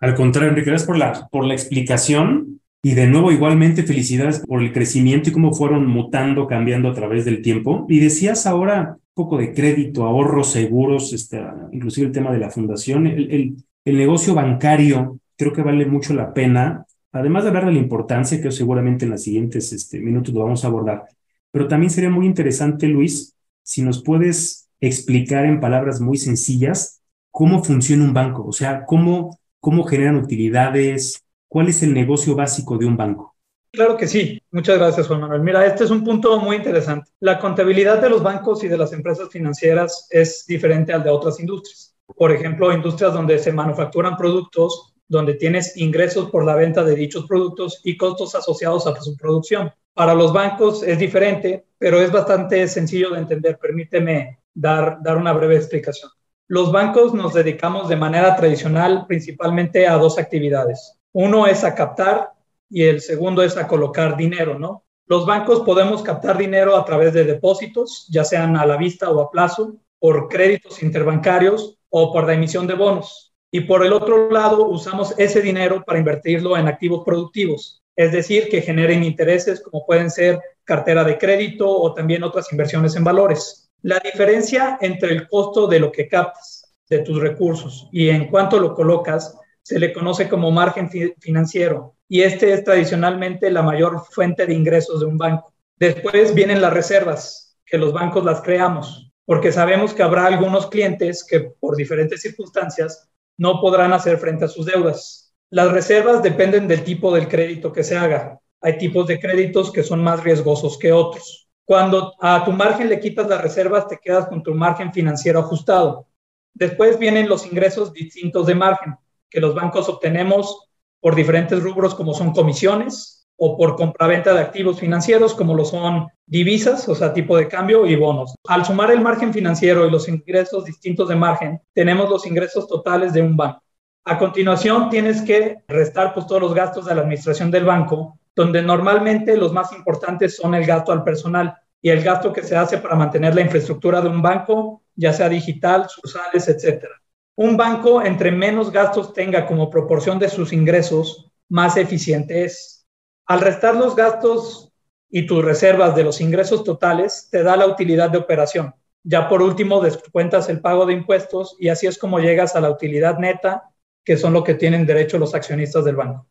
Al 0.00 0.14
contrario, 0.14 0.48
Enrique, 0.48 0.70
gracias 0.70 0.86
por 0.86 0.96
la, 0.96 1.28
por 1.30 1.44
la 1.44 1.52
explicación 1.52 2.55
y 2.82 2.94
de 2.94 3.06
nuevo, 3.08 3.32
igualmente, 3.32 3.82
felicidades 3.82 4.40
por 4.46 4.62
el 4.62 4.72
crecimiento 4.72 5.30
y 5.30 5.32
cómo 5.32 5.52
fueron 5.52 5.86
mutando, 5.86 6.46
cambiando 6.46 6.88
a 6.88 6.94
través 6.94 7.24
del 7.24 7.42
tiempo. 7.42 7.84
Y 7.88 7.98
decías 7.98 8.46
ahora 8.46 8.96
un 8.98 9.24
poco 9.24 9.38
de 9.38 9.52
crédito, 9.52 10.04
ahorros, 10.04 10.52
seguros, 10.52 11.12
este, 11.12 11.42
inclusive 11.72 12.06
el 12.06 12.12
tema 12.12 12.30
de 12.30 12.38
la 12.38 12.50
fundación. 12.50 13.06
El, 13.06 13.30
el, 13.32 13.56
el, 13.84 13.96
negocio 13.96 14.34
bancario 14.34 15.18
creo 15.36 15.52
que 15.52 15.62
vale 15.62 15.84
mucho 15.86 16.14
la 16.14 16.32
pena, 16.32 16.86
además 17.10 17.42
de 17.42 17.48
hablar 17.48 17.66
de 17.66 17.72
la 17.72 17.78
importancia, 17.78 18.40
que 18.40 18.52
seguramente 18.52 19.04
en 19.04 19.10
los 19.10 19.22
siguientes 19.22 19.72
este, 19.72 19.98
minutos 20.00 20.32
lo 20.32 20.44
vamos 20.44 20.64
a 20.64 20.68
abordar. 20.68 21.06
Pero 21.50 21.66
también 21.66 21.90
sería 21.90 22.10
muy 22.10 22.26
interesante, 22.26 22.86
Luis, 22.86 23.34
si 23.62 23.82
nos 23.82 24.02
puedes 24.02 24.68
explicar 24.80 25.44
en 25.44 25.60
palabras 25.60 26.00
muy 26.00 26.18
sencillas 26.18 27.00
cómo 27.32 27.64
funciona 27.64 28.04
un 28.04 28.14
banco, 28.14 28.46
o 28.46 28.52
sea, 28.52 28.84
cómo, 28.86 29.38
cómo 29.58 29.84
generan 29.84 30.16
utilidades, 30.16 31.25
¿Cuál 31.56 31.68
es 31.68 31.82
el 31.82 31.94
negocio 31.94 32.34
básico 32.34 32.76
de 32.76 32.84
un 32.84 32.98
banco? 32.98 33.34
Claro 33.72 33.96
que 33.96 34.06
sí. 34.06 34.38
Muchas 34.50 34.76
gracias, 34.76 35.06
Juan 35.06 35.22
Manuel. 35.22 35.40
Mira, 35.40 35.64
este 35.64 35.84
es 35.84 35.90
un 35.90 36.04
punto 36.04 36.38
muy 36.38 36.56
interesante. 36.56 37.10
La 37.20 37.38
contabilidad 37.38 37.98
de 38.02 38.10
los 38.10 38.22
bancos 38.22 38.62
y 38.62 38.68
de 38.68 38.76
las 38.76 38.92
empresas 38.92 39.30
financieras 39.30 40.06
es 40.10 40.44
diferente 40.46 40.92
al 40.92 41.02
de 41.02 41.08
otras 41.08 41.40
industrias. 41.40 41.96
Por 42.14 42.30
ejemplo, 42.30 42.74
industrias 42.74 43.14
donde 43.14 43.38
se 43.38 43.54
manufacturan 43.54 44.18
productos, 44.18 44.92
donde 45.08 45.32
tienes 45.32 45.78
ingresos 45.78 46.30
por 46.30 46.44
la 46.44 46.56
venta 46.56 46.84
de 46.84 46.94
dichos 46.94 47.24
productos 47.26 47.80
y 47.84 47.96
costos 47.96 48.34
asociados 48.34 48.86
a 48.86 48.94
su 49.00 49.16
producción. 49.16 49.70
Para 49.94 50.12
los 50.12 50.34
bancos 50.34 50.82
es 50.82 50.98
diferente, 50.98 51.64
pero 51.78 52.02
es 52.02 52.12
bastante 52.12 52.68
sencillo 52.68 53.12
de 53.12 53.20
entender. 53.20 53.58
Permíteme 53.58 54.40
dar, 54.52 54.98
dar 55.02 55.16
una 55.16 55.32
breve 55.32 55.56
explicación. 55.56 56.10
Los 56.48 56.70
bancos 56.70 57.14
nos 57.14 57.32
dedicamos 57.32 57.88
de 57.88 57.96
manera 57.96 58.36
tradicional 58.36 59.06
principalmente 59.08 59.86
a 59.88 59.94
dos 59.96 60.18
actividades. 60.18 60.96
Uno 61.18 61.46
es 61.46 61.64
a 61.64 61.74
captar 61.74 62.32
y 62.68 62.82
el 62.82 63.00
segundo 63.00 63.42
es 63.42 63.56
a 63.56 63.66
colocar 63.66 64.18
dinero, 64.18 64.58
¿no? 64.58 64.84
Los 65.06 65.24
bancos 65.24 65.60
podemos 65.60 66.02
captar 66.02 66.36
dinero 66.36 66.76
a 66.76 66.84
través 66.84 67.14
de 67.14 67.24
depósitos, 67.24 68.06
ya 68.10 68.22
sean 68.22 68.54
a 68.54 68.66
la 68.66 68.76
vista 68.76 69.08
o 69.08 69.22
a 69.22 69.30
plazo, 69.30 69.76
por 69.98 70.28
créditos 70.28 70.82
interbancarios 70.82 71.78
o 71.88 72.12
por 72.12 72.26
la 72.26 72.34
emisión 72.34 72.66
de 72.66 72.74
bonos. 72.74 73.32
Y 73.50 73.60
por 73.60 73.82
el 73.82 73.94
otro 73.94 74.30
lado, 74.30 74.68
usamos 74.68 75.14
ese 75.16 75.40
dinero 75.40 75.82
para 75.86 75.98
invertirlo 75.98 76.54
en 76.54 76.68
activos 76.68 77.02
productivos, 77.02 77.82
es 77.96 78.12
decir, 78.12 78.50
que 78.50 78.60
generen 78.60 79.02
intereses 79.02 79.62
como 79.62 79.86
pueden 79.86 80.10
ser 80.10 80.38
cartera 80.64 81.02
de 81.02 81.16
crédito 81.16 81.66
o 81.66 81.94
también 81.94 82.24
otras 82.24 82.52
inversiones 82.52 82.94
en 82.94 83.04
valores. 83.04 83.70
La 83.80 84.00
diferencia 84.00 84.76
entre 84.82 85.12
el 85.12 85.28
costo 85.28 85.66
de 85.66 85.80
lo 85.80 85.90
que 85.90 86.08
captas, 86.08 86.74
de 86.90 86.98
tus 86.98 87.18
recursos, 87.22 87.88
y 87.90 88.10
en 88.10 88.28
cuánto 88.28 88.60
lo 88.60 88.74
colocas, 88.74 89.34
se 89.66 89.80
le 89.80 89.92
conoce 89.92 90.28
como 90.28 90.52
margen 90.52 90.88
financiero 91.18 91.96
y 92.06 92.20
este 92.20 92.52
es 92.52 92.62
tradicionalmente 92.62 93.50
la 93.50 93.62
mayor 93.62 94.00
fuente 94.08 94.46
de 94.46 94.54
ingresos 94.54 95.00
de 95.00 95.06
un 95.06 95.18
banco. 95.18 95.52
Después 95.76 96.32
vienen 96.34 96.62
las 96.62 96.72
reservas, 96.72 97.58
que 97.66 97.76
los 97.76 97.92
bancos 97.92 98.24
las 98.24 98.42
creamos, 98.42 99.10
porque 99.24 99.50
sabemos 99.50 99.92
que 99.92 100.04
habrá 100.04 100.26
algunos 100.26 100.68
clientes 100.68 101.26
que 101.28 101.40
por 101.40 101.74
diferentes 101.74 102.20
circunstancias 102.20 103.10
no 103.38 103.60
podrán 103.60 103.92
hacer 103.92 104.18
frente 104.18 104.44
a 104.44 104.48
sus 104.48 104.66
deudas. 104.66 105.34
Las 105.50 105.72
reservas 105.72 106.22
dependen 106.22 106.68
del 106.68 106.84
tipo 106.84 107.12
del 107.12 107.26
crédito 107.26 107.72
que 107.72 107.82
se 107.82 107.96
haga. 107.96 108.38
Hay 108.60 108.78
tipos 108.78 109.08
de 109.08 109.18
créditos 109.18 109.72
que 109.72 109.82
son 109.82 110.00
más 110.00 110.22
riesgosos 110.22 110.78
que 110.78 110.92
otros. 110.92 111.48
Cuando 111.64 112.14
a 112.20 112.44
tu 112.44 112.52
margen 112.52 112.88
le 112.88 113.00
quitas 113.00 113.26
las 113.26 113.42
reservas, 113.42 113.88
te 113.88 113.98
quedas 113.98 114.28
con 114.28 114.44
tu 114.44 114.54
margen 114.54 114.92
financiero 114.92 115.40
ajustado. 115.40 116.06
Después 116.54 117.00
vienen 117.00 117.28
los 117.28 117.44
ingresos 117.44 117.92
distintos 117.92 118.46
de 118.46 118.54
margen 118.54 118.96
que 119.30 119.40
los 119.40 119.54
bancos 119.54 119.88
obtenemos 119.88 120.68
por 121.00 121.14
diferentes 121.14 121.62
rubros 121.62 121.94
como 121.94 122.14
son 122.14 122.32
comisiones 122.32 123.28
o 123.36 123.56
por 123.56 123.76
compraventa 123.76 124.32
de 124.32 124.40
activos 124.40 124.80
financieros 124.80 125.34
como 125.34 125.54
lo 125.54 125.64
son 125.64 126.08
divisas, 126.26 126.88
o 126.88 126.94
sea, 126.94 127.12
tipo 127.12 127.36
de 127.36 127.48
cambio 127.48 127.86
y 127.86 127.94
bonos. 127.96 128.34
Al 128.48 128.64
sumar 128.64 128.90
el 128.90 129.00
margen 129.00 129.32
financiero 129.32 129.86
y 129.86 129.90
los 129.90 130.08
ingresos 130.08 130.64
distintos 130.64 131.08
de 131.08 131.16
margen, 131.16 131.60
tenemos 131.74 132.08
los 132.08 132.26
ingresos 132.26 132.66
totales 132.66 133.12
de 133.12 133.22
un 133.22 133.36
banco. 133.36 133.62
A 134.04 134.18
continuación, 134.18 134.88
tienes 134.88 135.20
que 135.22 135.58
restar 135.68 136.14
pues, 136.14 136.26
todos 136.26 136.40
los 136.40 136.54
gastos 136.54 136.86
de 136.86 136.94
la 136.94 137.02
administración 137.02 137.50
del 137.50 137.64
banco, 137.64 138.18
donde 138.34 138.62
normalmente 138.62 139.36
los 139.36 139.52
más 139.52 139.72
importantes 139.72 140.36
son 140.36 140.54
el 140.54 140.64
gasto 140.64 140.92
al 140.92 141.04
personal 141.04 141.54
y 141.82 141.90
el 141.90 142.02
gasto 142.02 142.32
que 142.32 142.42
se 142.42 142.56
hace 142.56 142.78
para 142.78 142.94
mantener 142.94 143.34
la 143.34 143.40
infraestructura 143.40 144.00
de 144.00 144.08
un 144.08 144.22
banco, 144.22 144.82
ya 144.94 145.12
sea 145.12 145.28
digital, 145.28 145.86
sucursales, 145.88 146.48
etcétera. 146.48 146.94
Un 147.36 147.58
banco, 147.58 148.02
entre 148.02 148.32
menos 148.32 148.72
gastos 148.72 149.12
tenga 149.12 149.46
como 149.46 149.68
proporción 149.68 150.18
de 150.18 150.30
sus 150.30 150.54
ingresos, 150.54 151.30
más 151.50 151.76
eficiente 151.76 152.44
es. 152.44 152.86
Al 153.26 153.42
restar 153.42 153.76
los 153.76 153.94
gastos 153.94 154.72
y 155.10 155.26
tus 155.26 155.44
reservas 155.44 155.94
de 155.94 156.02
los 156.02 156.22
ingresos 156.22 156.64
totales, 156.64 157.28
te 157.30 157.42
da 157.42 157.56
la 157.56 157.66
utilidad 157.66 158.10
de 158.10 158.18
operación. 158.18 158.74
Ya 159.04 159.28
por 159.28 159.42
último, 159.42 159.82
descuentas 159.82 160.48
el 160.48 160.60
pago 160.60 160.86
de 160.86 160.94
impuestos 160.94 161.56
y 161.60 161.68
así 161.68 161.86
es 161.86 161.98
como 161.98 162.18
llegas 162.20 162.56
a 162.56 162.60
la 162.60 162.70
utilidad 162.70 163.18
neta, 163.18 163.64
que 164.02 164.16
son 164.16 164.32
lo 164.32 164.42
que 164.42 164.54
tienen 164.54 164.86
derecho 164.86 165.18
los 165.18 165.34
accionistas 165.34 165.84
del 165.84 165.96
banco. 165.96 166.26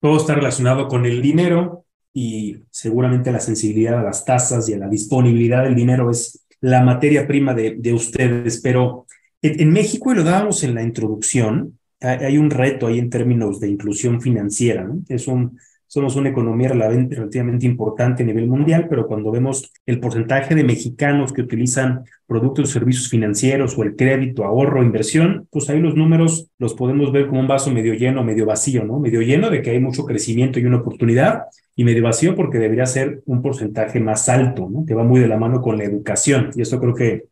Todo 0.00 0.16
está 0.16 0.34
relacionado 0.34 0.88
con 0.88 1.04
el 1.04 1.20
dinero 1.20 1.84
y 2.14 2.64
seguramente 2.70 3.30
la 3.30 3.40
sensibilidad 3.40 3.98
a 3.98 4.02
las 4.02 4.24
tasas 4.24 4.68
y 4.68 4.74
a 4.74 4.78
la 4.78 4.88
disponibilidad 4.88 5.64
del 5.64 5.74
dinero 5.74 6.10
es 6.10 6.46
la 6.60 6.82
materia 6.82 7.26
prima 7.26 7.52
de, 7.52 7.76
de 7.78 7.92
ustedes. 7.92 8.60
Pero 8.62 9.06
en, 9.58 9.72
México, 9.72 10.12
y 10.12 10.16
lo 10.16 10.24
dábamos 10.24 10.62
en 10.64 10.74
la 10.74 10.82
introducción, 10.82 11.78
hay, 12.00 12.38
un 12.38 12.50
reto 12.50 12.86
ahí 12.86 12.98
en 12.98 13.10
términos 13.10 13.58
de 13.60 13.68
inclusión 13.68 14.20
financiera. 14.20 14.88
Es 15.08 15.26
un 15.26 15.58
somos 15.88 16.16
una 16.16 16.30
economía 16.30 16.68
relativamente 16.68 17.64
importante 17.64 18.22
a 18.22 18.26
nivel 18.26 18.48
mundial, 18.48 18.86
pero 18.90 19.06
cuando 19.06 19.30
vemos 19.30 19.72
el 19.86 20.00
porcentaje 20.00 20.54
de 20.54 20.64
mexicanos 20.64 21.32
que 21.32 21.42
utilizan 21.42 22.04
productos 22.26 22.68
o 22.68 22.72
servicios 22.72 23.08
financieros 23.08 23.78
o 23.78 23.84
el 23.84 23.94
crédito, 23.94 24.44
ahorro, 24.44 24.82
inversión, 24.82 25.46
pues 25.50 25.70
ahí 25.70 25.80
los 25.80 25.94
números 25.94 26.50
los 26.58 26.74
podemos 26.74 27.12
ver 27.12 27.28
como 27.28 27.40
un 27.40 27.46
vaso 27.46 27.70
medio 27.70 27.94
lleno, 27.94 28.24
medio 28.24 28.46
vacío, 28.46 28.84
¿no? 28.84 28.98
Medio 28.98 29.22
lleno 29.22 29.48
de 29.48 29.62
que 29.62 29.70
hay 29.70 29.80
mucho 29.80 30.04
crecimiento 30.04 30.58
y 30.58 30.64
una 30.64 30.78
oportunidad, 30.78 31.44
y 31.76 31.84
medio 31.84 32.02
vacío 32.02 32.34
porque 32.34 32.58
debería 32.58 32.86
ser 32.86 33.22
un 33.26 33.40
porcentaje 33.40 34.00
más 34.00 34.28
alto. 34.28 34.68
Que 34.86 34.94
va 34.94 35.04
muy 35.04 35.20
de 35.20 35.28
la 35.28 35.38
mano 35.38 35.62
con 35.62 35.78
la 35.78 35.84
educación, 35.84 36.50
y 36.56 36.62
eso 36.62 36.80
creo 36.80 36.94
que 36.94 37.24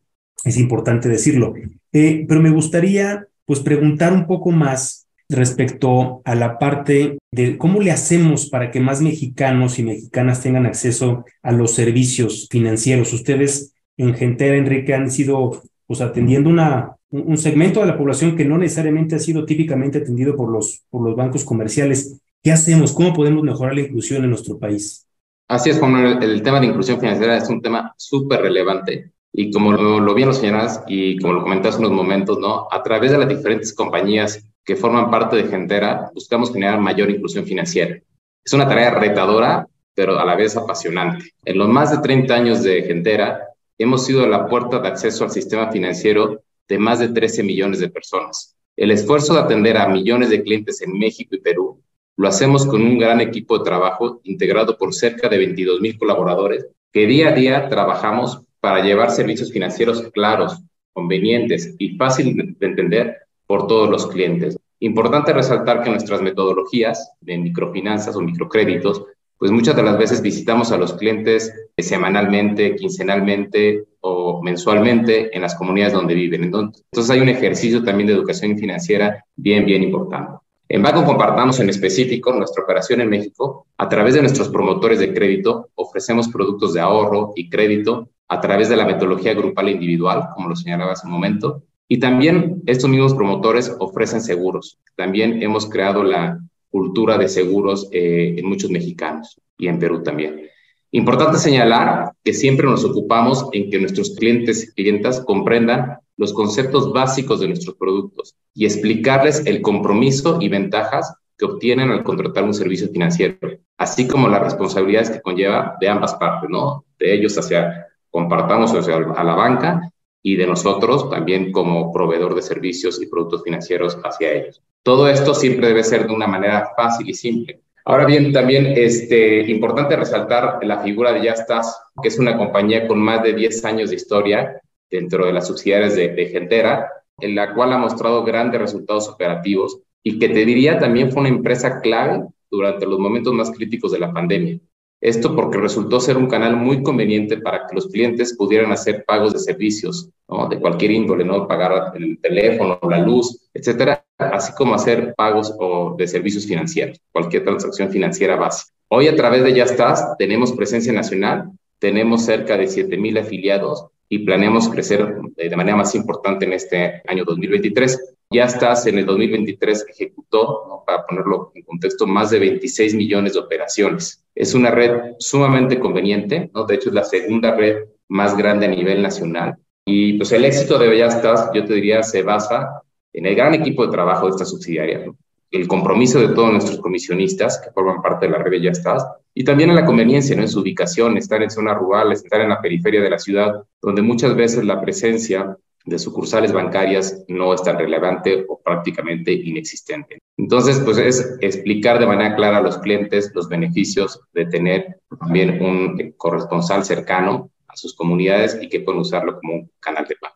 es 0.43 0.57
importante 0.57 1.09
decirlo. 1.09 1.53
Eh, 1.93 2.25
pero 2.27 2.41
me 2.41 2.51
gustaría, 2.51 3.27
pues, 3.45 3.59
preguntar 3.61 4.13
un 4.13 4.27
poco 4.27 4.51
más 4.51 5.07
respecto 5.29 6.21
a 6.23 6.35
la 6.35 6.59
parte 6.59 7.17
de 7.31 7.57
cómo 7.57 7.81
le 7.81 7.91
hacemos 7.91 8.49
para 8.49 8.71
que 8.71 8.79
más 8.79 9.01
mexicanos 9.01 9.79
y 9.79 9.83
mexicanas 9.83 10.41
tengan 10.41 10.65
acceso 10.65 11.25
a 11.41 11.51
los 11.51 11.73
servicios 11.73 12.47
financieros. 12.49 13.11
Ustedes 13.13 13.73
en 13.97 14.13
Gentera, 14.13 14.57
Enrique, 14.57 14.93
han 14.93 15.09
sido 15.09 15.63
pues 15.87 16.01
atendiendo 16.01 16.49
una, 16.49 16.95
un 17.09 17.37
segmento 17.37 17.79
de 17.79 17.87
la 17.87 17.97
población 17.97 18.35
que 18.35 18.45
no 18.45 18.57
necesariamente 18.57 19.15
ha 19.15 19.19
sido 19.19 19.45
típicamente 19.45 19.99
atendido 19.99 20.35
por 20.35 20.51
los, 20.51 20.83
por 20.89 21.07
los 21.07 21.15
bancos 21.15 21.43
comerciales. 21.43 22.19
¿Qué 22.43 22.51
hacemos? 22.51 22.91
¿Cómo 22.91 23.13
podemos 23.13 23.43
mejorar 23.43 23.75
la 23.75 23.81
inclusión 23.81 24.23
en 24.23 24.29
nuestro 24.29 24.59
país? 24.59 25.07
Así 25.47 25.69
es, 25.69 25.79
como 25.79 25.97
el, 25.97 26.21
el 26.21 26.41
tema 26.41 26.59
de 26.59 26.67
inclusión 26.67 26.99
financiera 26.99 27.37
es 27.37 27.49
un 27.49 27.61
tema 27.61 27.93
súper 27.97 28.41
relevante 28.41 29.11
y 29.37 29.51
como 29.51 29.73
lo, 29.73 29.99
lo 29.99 30.13
bien 30.13 30.29
lo 30.29 30.33
señalas 30.33 30.81
y 30.87 31.19
como 31.19 31.33
lo 31.33 31.43
comentaste 31.43 31.81
en 31.81 31.87
unos 31.87 31.97
momentos, 31.97 32.39
¿no? 32.39 32.67
A 32.71 32.81
través 32.81 33.11
de 33.11 33.17
las 33.17 33.27
diferentes 33.27 33.73
compañías 33.73 34.47
que 34.63 34.77
forman 34.77 35.11
parte 35.11 35.35
de 35.35 35.49
Gentera, 35.49 36.09
buscamos 36.13 36.53
generar 36.53 36.79
mayor 36.79 37.09
inclusión 37.09 37.45
financiera. 37.45 37.99
Es 38.43 38.53
una 38.53 38.67
tarea 38.67 38.91
retadora, 38.91 39.67
pero 39.93 40.17
a 40.19 40.25
la 40.25 40.35
vez 40.35 40.55
apasionante. 40.55 41.33
En 41.43 41.57
los 41.57 41.67
más 41.67 41.91
de 41.91 41.97
30 41.97 42.33
años 42.33 42.63
de 42.63 42.83
Gentera, 42.83 43.49
hemos 43.77 44.05
sido 44.05 44.25
la 44.25 44.47
puerta 44.47 44.79
de 44.79 44.87
acceso 44.87 45.25
al 45.25 45.31
sistema 45.31 45.69
financiero 45.69 46.41
de 46.67 46.77
más 46.79 46.99
de 46.99 47.09
13 47.09 47.43
millones 47.43 47.79
de 47.79 47.89
personas. 47.89 48.55
El 48.77 48.91
esfuerzo 48.91 49.33
de 49.33 49.41
atender 49.41 49.77
a 49.77 49.87
millones 49.89 50.29
de 50.29 50.43
clientes 50.43 50.81
en 50.81 50.97
México 50.97 51.35
y 51.35 51.41
Perú 51.41 51.81
lo 52.17 52.27
hacemos 52.29 52.65
con 52.65 52.81
un 52.81 52.97
gran 52.97 53.19
equipo 53.19 53.57
de 53.57 53.65
trabajo 53.65 54.21
integrado 54.23 54.77
por 54.77 54.93
cerca 54.93 55.27
de 55.27 55.37
22 55.37 55.81
mil 55.81 55.97
colaboradores 55.97 56.67
que 56.91 57.05
día 57.07 57.29
a 57.29 57.31
día 57.33 57.67
trabajamos 57.67 58.41
para 58.65 58.83
llevar 58.83 59.11
servicios 59.11 59.51
financieros 59.51 60.01
claros, 60.11 60.59
convenientes 60.91 61.75
y 61.77 61.95
fáciles 61.97 62.35
de 62.35 62.65
entender 62.65 63.15
por 63.45 63.67
todos 63.67 63.91
los 63.91 64.07
clientes. 64.07 64.57
Importante 64.79 65.33
resaltar 65.33 65.83
que 65.83 65.91
nuestras 65.91 66.19
metodologías 66.23 67.11
de 67.21 67.37
microfinanzas 67.37 68.15
o 68.15 68.21
microcréditos, 68.21 69.03
pues 69.37 69.51
muchas 69.51 69.75
de 69.75 69.83
las 69.83 69.99
veces 69.99 70.19
visitamos 70.19 70.71
a 70.71 70.77
los 70.77 70.93
clientes 70.93 71.53
semanalmente, 71.77 72.75
quincenalmente 72.75 73.83
o 73.99 74.41
mensualmente 74.41 75.29
en 75.35 75.43
las 75.43 75.53
comunidades 75.53 75.93
donde 75.93 76.15
viven. 76.15 76.45
Entonces 76.45 77.11
hay 77.11 77.19
un 77.19 77.29
ejercicio 77.29 77.83
también 77.83 78.07
de 78.07 78.13
educación 78.13 78.57
financiera 78.57 79.23
bien, 79.35 79.63
bien 79.67 79.83
importante. 79.83 80.39
En 80.69 80.81
Banco 80.81 81.05
Compartamos 81.05 81.59
en 81.59 81.69
específico, 81.69 82.33
nuestra 82.33 82.63
operación 82.63 83.01
en 83.01 83.09
México, 83.09 83.67
a 83.77 83.87
través 83.87 84.15
de 84.15 84.21
nuestros 84.21 84.49
promotores 84.49 84.97
de 84.97 85.13
crédito, 85.13 85.69
ofrecemos 85.75 86.29
productos 86.29 86.73
de 86.73 86.79
ahorro 86.79 87.33
y 87.35 87.47
crédito 87.47 88.09
a 88.27 88.41
través 88.41 88.69
de 88.69 88.75
la 88.75 88.85
metodología 88.85 89.33
grupal 89.33 89.67
e 89.67 89.71
individual, 89.71 90.29
como 90.33 90.49
lo 90.49 90.55
señalaba 90.55 90.93
hace 90.93 91.07
un 91.07 91.13
momento, 91.13 91.63
y 91.87 91.99
también 91.99 92.63
estos 92.65 92.89
mismos 92.89 93.13
promotores 93.13 93.75
ofrecen 93.79 94.21
seguros. 94.21 94.79
También 94.95 95.43
hemos 95.43 95.69
creado 95.69 96.03
la 96.03 96.39
cultura 96.69 97.17
de 97.17 97.27
seguros 97.27 97.87
eh, 97.91 98.35
en 98.37 98.45
muchos 98.47 98.71
mexicanos 98.71 99.39
y 99.57 99.67
en 99.67 99.79
Perú 99.79 100.01
también. 100.01 100.49
Importante 100.91 101.37
señalar 101.37 102.11
que 102.23 102.33
siempre 102.33 102.65
nos 102.65 102.83
ocupamos 102.83 103.47
en 103.51 103.69
que 103.69 103.79
nuestros 103.79 104.15
clientes 104.15 104.63
y 104.63 104.73
clientas 104.73 105.21
comprendan 105.21 105.97
los 106.17 106.33
conceptos 106.33 106.91
básicos 106.93 107.39
de 107.39 107.47
nuestros 107.47 107.75
productos 107.75 108.35
y 108.53 108.65
explicarles 108.65 109.45
el 109.45 109.61
compromiso 109.61 110.37
y 110.41 110.49
ventajas 110.49 111.13
que 111.37 111.45
obtienen 111.45 111.91
al 111.91 112.03
contratar 112.03 112.45
un 112.45 112.53
servicio 112.53 112.87
financiero, 112.89 113.37
así 113.77 114.07
como 114.07 114.29
las 114.29 114.41
responsabilidades 114.41 115.09
que 115.09 115.21
conlleva 115.21 115.75
de 115.81 115.89
ambas 115.89 116.13
partes, 116.15 116.49
¿no? 116.49 116.85
De 116.97 117.13
ellos 117.13 117.37
hacia, 117.37 117.87
compartamos 118.15 118.71
hacia 118.71 118.95
a 118.95 119.23
la 119.25 119.35
banca 119.35 119.91
y 120.23 120.37
de 120.37 120.47
nosotros 120.47 121.09
también 121.09 121.51
como 121.51 121.91
proveedor 121.91 122.33
de 122.33 122.41
servicios 122.41 123.01
y 123.01 123.07
productos 123.07 123.43
financieros 123.43 123.99
hacia 124.05 124.31
ellos. 124.31 124.61
Todo 124.83 125.09
esto 125.09 125.33
siempre 125.33 125.67
debe 125.67 125.83
ser 125.83 126.07
de 126.07 126.13
una 126.13 126.25
manera 126.25 126.71
fácil 126.77 127.09
y 127.09 127.13
simple. 127.13 127.59
Ahora 127.83 128.05
bien, 128.05 128.31
también 128.31 128.67
este, 128.67 129.41
importante 129.51 129.97
resaltar 129.97 130.59
la 130.61 130.79
figura 130.79 131.11
de 131.11 131.23
Yastas, 131.23 131.77
que 132.01 132.07
es 132.07 132.17
una 132.17 132.37
compañía 132.37 132.87
con 132.87 132.99
más 132.99 133.21
de 133.21 133.33
10 133.33 133.65
años 133.65 133.89
de 133.89 133.97
historia 133.97 134.61
dentro 134.89 135.25
de 135.25 135.33
las 135.33 135.47
subsidiarias 135.47 135.97
de, 135.97 136.07
de 136.07 136.25
Gentera, 136.27 136.89
en 137.19 137.35
la 137.35 137.53
cual 137.53 137.73
ha 137.73 137.77
mostrado 137.77 138.23
grandes 138.23 138.61
resultados 138.61 139.09
operativos 139.09 139.81
y 140.01 140.19
que 140.19 140.29
te 140.29 140.45
diría 140.45 140.79
también 140.79 141.11
fue 141.11 141.19
una 141.19 141.29
empresa 141.29 141.81
clave 141.81 142.23
durante 142.49 142.85
los 142.85 142.97
momentos 142.97 143.33
más 143.33 143.51
críticos 143.51 143.91
de 143.91 143.99
la 143.99 144.13
pandemia. 144.13 144.57
Esto 145.05 145.35
porque 145.35 145.59
resultó 145.59 145.99
ser 145.99 146.17
un 146.17 146.25
canal 146.25 146.55
muy 146.55 146.81
conveniente 146.81 147.37
para 147.37 147.67
que 147.67 147.75
los 147.75 147.85
clientes 147.89 148.35
pudieran 148.35 148.71
hacer 148.71 149.05
pagos 149.05 149.33
de 149.33 149.37
servicios, 149.37 150.09
¿no? 150.27 150.47
de 150.47 150.59
cualquier 150.59 150.89
índole, 150.89 151.23
¿no? 151.23 151.47
pagar 151.47 151.91
el 151.95 152.17
teléfono, 152.19 152.79
la 152.89 152.97
luz, 152.97 153.39
etcétera, 153.53 154.03
así 154.17 154.51
como 154.53 154.73
hacer 154.73 155.13
pagos 155.15 155.53
o 155.59 155.93
de 155.95 156.07
servicios 156.07 156.47
financieros, 156.47 156.99
cualquier 157.11 157.43
transacción 157.43 157.91
financiera 157.91 158.35
básica. 158.35 158.71
Hoy 158.87 159.07
a 159.07 159.15
través 159.15 159.43
de 159.43 159.53
Ya 159.53 159.65
Estás 159.65 160.17
tenemos 160.17 160.53
presencia 160.53 160.91
nacional, 160.91 161.51
tenemos 161.77 162.25
cerca 162.25 162.57
de 162.57 162.67
7 162.67 162.97
mil 162.97 163.15
afiliados 163.19 163.85
y 164.09 164.25
planeamos 164.25 164.69
crecer 164.69 165.17
de 165.35 165.55
manera 165.55 165.77
más 165.77 165.93
importante 165.93 166.45
en 166.45 166.53
este 166.53 167.03
año 167.05 167.25
2023. 167.25 168.15
Ya 168.31 168.45
estás 168.45 168.87
en 168.87 168.97
el 168.97 169.05
2023 169.05 169.85
ejecutó, 169.87 170.83
para 170.83 171.05
ponerlo 171.05 171.51
en 171.53 171.61
contexto, 171.61 172.07
más 172.07 172.31
de 172.31 172.39
26 172.39 172.95
millones 172.95 173.33
de 173.33 173.39
operaciones. 173.39 174.24
Es 174.35 174.53
una 174.53 174.69
red 174.69 175.13
sumamente 175.17 175.79
conveniente, 175.79 176.51
¿no? 176.53 176.65
de 176.65 176.75
hecho 176.75 176.89
es 176.89 176.95
la 176.95 177.03
segunda 177.03 177.55
red 177.55 177.85
más 178.09 178.37
grande 178.37 178.65
a 178.65 178.69
nivel 178.69 179.01
nacional. 179.01 179.55
Y 179.85 180.13
pues 180.13 180.31
el 180.31 180.45
éxito 180.45 180.77
de 180.77 180.99
estás, 180.99 181.49
yo 181.53 181.63
te 181.63 181.73
diría, 181.73 182.03
se 182.03 182.21
basa 182.21 182.81
en 183.13 183.25
el 183.25 183.35
gran 183.35 183.53
equipo 183.53 183.85
de 183.85 183.91
trabajo 183.91 184.25
de 184.25 184.31
esta 184.31 184.45
subsidiaria, 184.45 185.05
el 185.51 185.67
compromiso 185.67 186.19
de 186.19 186.33
todos 186.33 186.51
nuestros 186.51 186.79
comisionistas 186.79 187.59
que 187.59 187.71
forman 187.71 188.01
parte 188.01 188.25
de 188.25 188.33
la 188.33 188.39
red 188.39 188.63
estás, 188.65 189.05
y 189.33 189.43
también 189.43 189.69
en 189.69 189.75
la 189.75 189.85
conveniencia, 189.85 190.35
¿no? 190.35 190.41
en 190.41 190.49
su 190.49 190.59
ubicación, 190.59 191.17
estar 191.17 191.41
en 191.41 191.49
zonas 191.49 191.77
rurales, 191.77 192.23
estar 192.23 192.41
en 192.41 192.49
la 192.49 192.61
periferia 192.61 193.01
de 193.01 193.09
la 193.09 193.19
ciudad, 193.19 193.63
donde 193.81 194.01
muchas 194.01 194.35
veces 194.35 194.65
la 194.65 194.81
presencia 194.81 195.57
de 195.85 195.99
sucursales 195.99 196.51
bancarias 196.51 197.23
no 197.27 197.53
es 197.53 197.61
tan 197.61 197.77
relevante 197.77 198.45
o 198.49 198.59
prácticamente 198.61 199.31
inexistente. 199.31 200.17
Entonces, 200.37 200.79
pues 200.79 200.97
es 200.97 201.37
explicar 201.41 201.99
de 201.99 202.07
manera 202.07 202.35
clara 202.35 202.57
a 202.57 202.61
los 202.61 202.79
clientes 202.79 203.31
los 203.33 203.47
beneficios 203.47 204.19
de 204.33 204.47
tener 204.47 204.99
también 205.19 205.61
un 205.61 206.13
corresponsal 206.17 206.83
cercano 206.83 207.51
a 207.67 207.77
sus 207.77 207.95
comunidades 207.95 208.57
y 208.61 208.67
que 208.67 208.79
pueden 208.79 209.01
usarlo 209.01 209.39
como 209.39 209.53
un 209.53 209.71
canal 209.79 210.05
de 210.07 210.15
pago. 210.15 210.35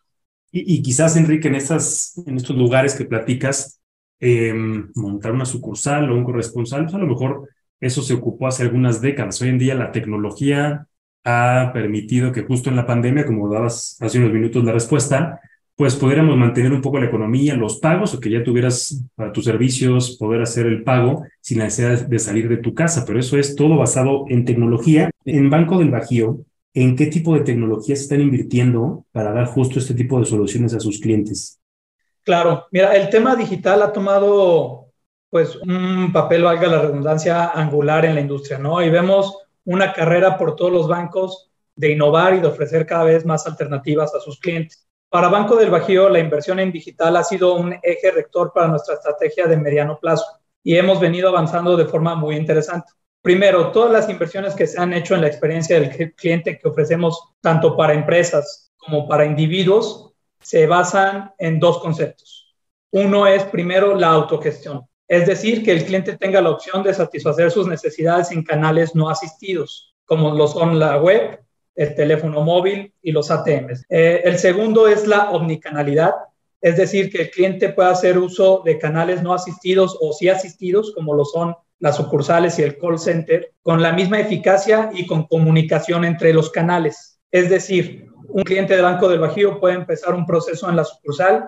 Y, 0.51 0.81
quizás, 0.81 1.15
Enrique, 1.15 1.47
en, 1.47 1.55
estas, 1.55 2.19
en 2.25 2.37
estos 2.37 2.55
lugares 2.55 2.95
que 2.95 3.05
platicas, 3.05 3.79
eh, 4.19 4.51
montar 4.95 5.31
una 5.31 5.45
sucursal 5.45 6.09
o 6.09 6.15
un 6.15 6.23
corresponsal, 6.23 6.83
pues 6.83 6.95
a 6.95 6.97
lo 6.97 7.05
mejor 7.05 7.47
eso 7.79 8.01
se 8.01 8.15
ocupó 8.15 8.47
hace 8.47 8.63
algunas 8.63 8.99
décadas. 8.99 9.39
Hoy 9.41 9.49
en 9.49 9.59
día 9.59 9.75
la 9.75 9.91
tecnología 9.91 10.87
ha 11.23 11.71
permitido 11.73 12.31
que 12.31 12.43
justo 12.43 12.69
en 12.69 12.75
la 12.75 12.85
pandemia, 12.85 13.25
como 13.25 13.51
dabas 13.51 13.97
hace 13.99 14.19
unos 14.19 14.33
minutos 14.33 14.63
la 14.63 14.71
respuesta, 14.71 15.39
pues 15.75 15.95
pudiéramos 15.95 16.35
mantener 16.35 16.73
un 16.73 16.81
poco 16.81 16.99
la 16.99 17.05
economía, 17.05 17.55
los 17.55 17.79
pagos, 17.79 18.13
o 18.13 18.19
que 18.19 18.29
ya 18.29 18.43
tuvieras 18.43 19.01
para 19.15 19.31
tus 19.31 19.45
servicios 19.45 20.17
poder 20.17 20.41
hacer 20.41 20.65
el 20.65 20.83
pago 20.83 21.23
sin 21.39 21.59
la 21.59 21.65
necesidad 21.65 22.05
de 22.05 22.19
salir 22.19 22.49
de 22.49 22.57
tu 22.57 22.73
casa. 22.73 23.05
Pero 23.05 23.17
eso 23.17 23.37
es 23.37 23.55
todo 23.55 23.77
basado 23.77 24.25
en 24.27 24.43
tecnología. 24.43 25.09
En 25.23 25.49
Banco 25.49 25.77
del 25.77 25.89
Bajío, 25.89 26.39
¿en 26.73 26.97
qué 26.97 27.05
tipo 27.05 27.33
de 27.33 27.45
tecnología 27.45 27.95
se 27.95 28.03
están 28.03 28.19
invirtiendo 28.19 29.05
para 29.13 29.31
dar 29.31 29.45
justo 29.45 29.79
este 29.79 29.93
tipo 29.93 30.19
de 30.19 30.25
soluciones 30.25 30.73
a 30.73 30.81
sus 30.81 30.99
clientes? 30.99 31.61
Claro, 32.23 32.65
mira, 32.71 32.93
el 32.95 33.09
tema 33.09 33.37
digital 33.37 33.81
ha 33.81 33.93
tomado 33.93 34.87
pues 35.29 35.55
un 35.55 36.11
papel, 36.11 36.43
valga 36.43 36.67
la 36.67 36.81
redundancia, 36.81 37.51
angular 37.51 38.03
en 38.03 38.15
la 38.15 38.21
industria, 38.21 38.57
¿no? 38.57 38.83
Y 38.83 38.89
vemos 38.89 39.37
una 39.65 39.93
carrera 39.93 40.37
por 40.37 40.55
todos 40.55 40.71
los 40.71 40.87
bancos 40.87 41.51
de 41.75 41.91
innovar 41.91 42.33
y 42.33 42.39
de 42.39 42.47
ofrecer 42.47 42.85
cada 42.85 43.05
vez 43.05 43.25
más 43.25 43.47
alternativas 43.47 44.13
a 44.13 44.19
sus 44.19 44.39
clientes. 44.39 44.87
Para 45.09 45.29
Banco 45.29 45.55
del 45.55 45.71
Bajío, 45.71 46.09
la 46.09 46.19
inversión 46.19 46.59
en 46.59 46.71
digital 46.71 47.15
ha 47.17 47.23
sido 47.23 47.55
un 47.55 47.73
eje 47.81 48.11
rector 48.11 48.51
para 48.53 48.67
nuestra 48.67 48.95
estrategia 48.95 49.47
de 49.47 49.57
mediano 49.57 49.97
plazo 49.99 50.25
y 50.63 50.75
hemos 50.75 50.99
venido 50.99 51.29
avanzando 51.29 51.77
de 51.77 51.85
forma 51.85 52.15
muy 52.15 52.35
interesante. 52.35 52.91
Primero, 53.21 53.71
todas 53.71 53.91
las 53.91 54.09
inversiones 54.09 54.55
que 54.55 54.67
se 54.67 54.79
han 54.79 54.93
hecho 54.93 55.15
en 55.15 55.21
la 55.21 55.27
experiencia 55.27 55.79
del 55.79 56.13
cliente 56.15 56.57
que 56.57 56.67
ofrecemos 56.67 57.33
tanto 57.41 57.75
para 57.75 57.93
empresas 57.93 58.71
como 58.77 59.07
para 59.07 59.25
individuos 59.25 60.13
se 60.41 60.67
basan 60.67 61.33
en 61.37 61.59
dos 61.59 61.79
conceptos. 61.79 62.55
Uno 62.91 63.27
es 63.27 63.43
primero 63.45 63.95
la 63.95 64.07
autogestión, 64.07 64.87
es 65.09 65.25
decir, 65.25 65.63
que 65.63 65.71
el 65.71 65.83
cliente 65.85 66.17
tenga 66.17 66.39
la 66.39 66.51
opción 66.51 66.83
de 66.83 66.93
satisfacer 66.93 67.49
sus 67.49 67.67
necesidades 67.67 68.31
en 68.31 68.43
canales 68.43 68.93
no 68.93 69.09
asistidos, 69.09 69.95
como 70.05 70.35
lo 70.35 70.47
son 70.47 70.77
la 70.77 70.97
web, 70.97 71.39
el 71.75 71.95
teléfono 71.95 72.41
móvil 72.41 72.93
y 73.01 73.11
los 73.11 73.31
ATMs. 73.31 73.85
Eh, 73.89 74.21
el 74.23 74.37
segundo 74.37 74.87
es 74.87 75.07
la 75.07 75.31
omnicanalidad, 75.31 76.11
es 76.61 76.77
decir, 76.77 77.11
que 77.11 77.23
el 77.23 77.31
cliente 77.31 77.69
pueda 77.69 77.89
hacer 77.89 78.19
uso 78.19 78.61
de 78.63 78.77
canales 78.77 79.23
no 79.23 79.33
asistidos 79.33 79.97
o 79.99 80.13
sí 80.13 80.29
asistidos, 80.29 80.93
como 80.93 81.15
lo 81.15 81.25
son 81.25 81.55
las 81.79 81.97
sucursales 81.97 82.59
y 82.59 82.63
el 82.63 82.77
call 82.77 82.99
center, 82.99 83.53
con 83.63 83.81
la 83.81 83.93
misma 83.93 84.19
eficacia 84.19 84.91
y 84.93 85.07
con 85.07 85.23
comunicación 85.25 86.05
entre 86.05 86.33
los 86.33 86.51
canales. 86.51 87.19
Es 87.31 87.49
decir, 87.49 88.05
un 88.27 88.43
cliente 88.43 88.75
de 88.75 88.83
Banco 88.83 89.09
del 89.09 89.21
Bajío 89.21 89.59
puede 89.59 89.73
empezar 89.73 90.13
un 90.13 90.27
proceso 90.27 90.69
en 90.69 90.75
la 90.75 90.83
sucursal 90.83 91.45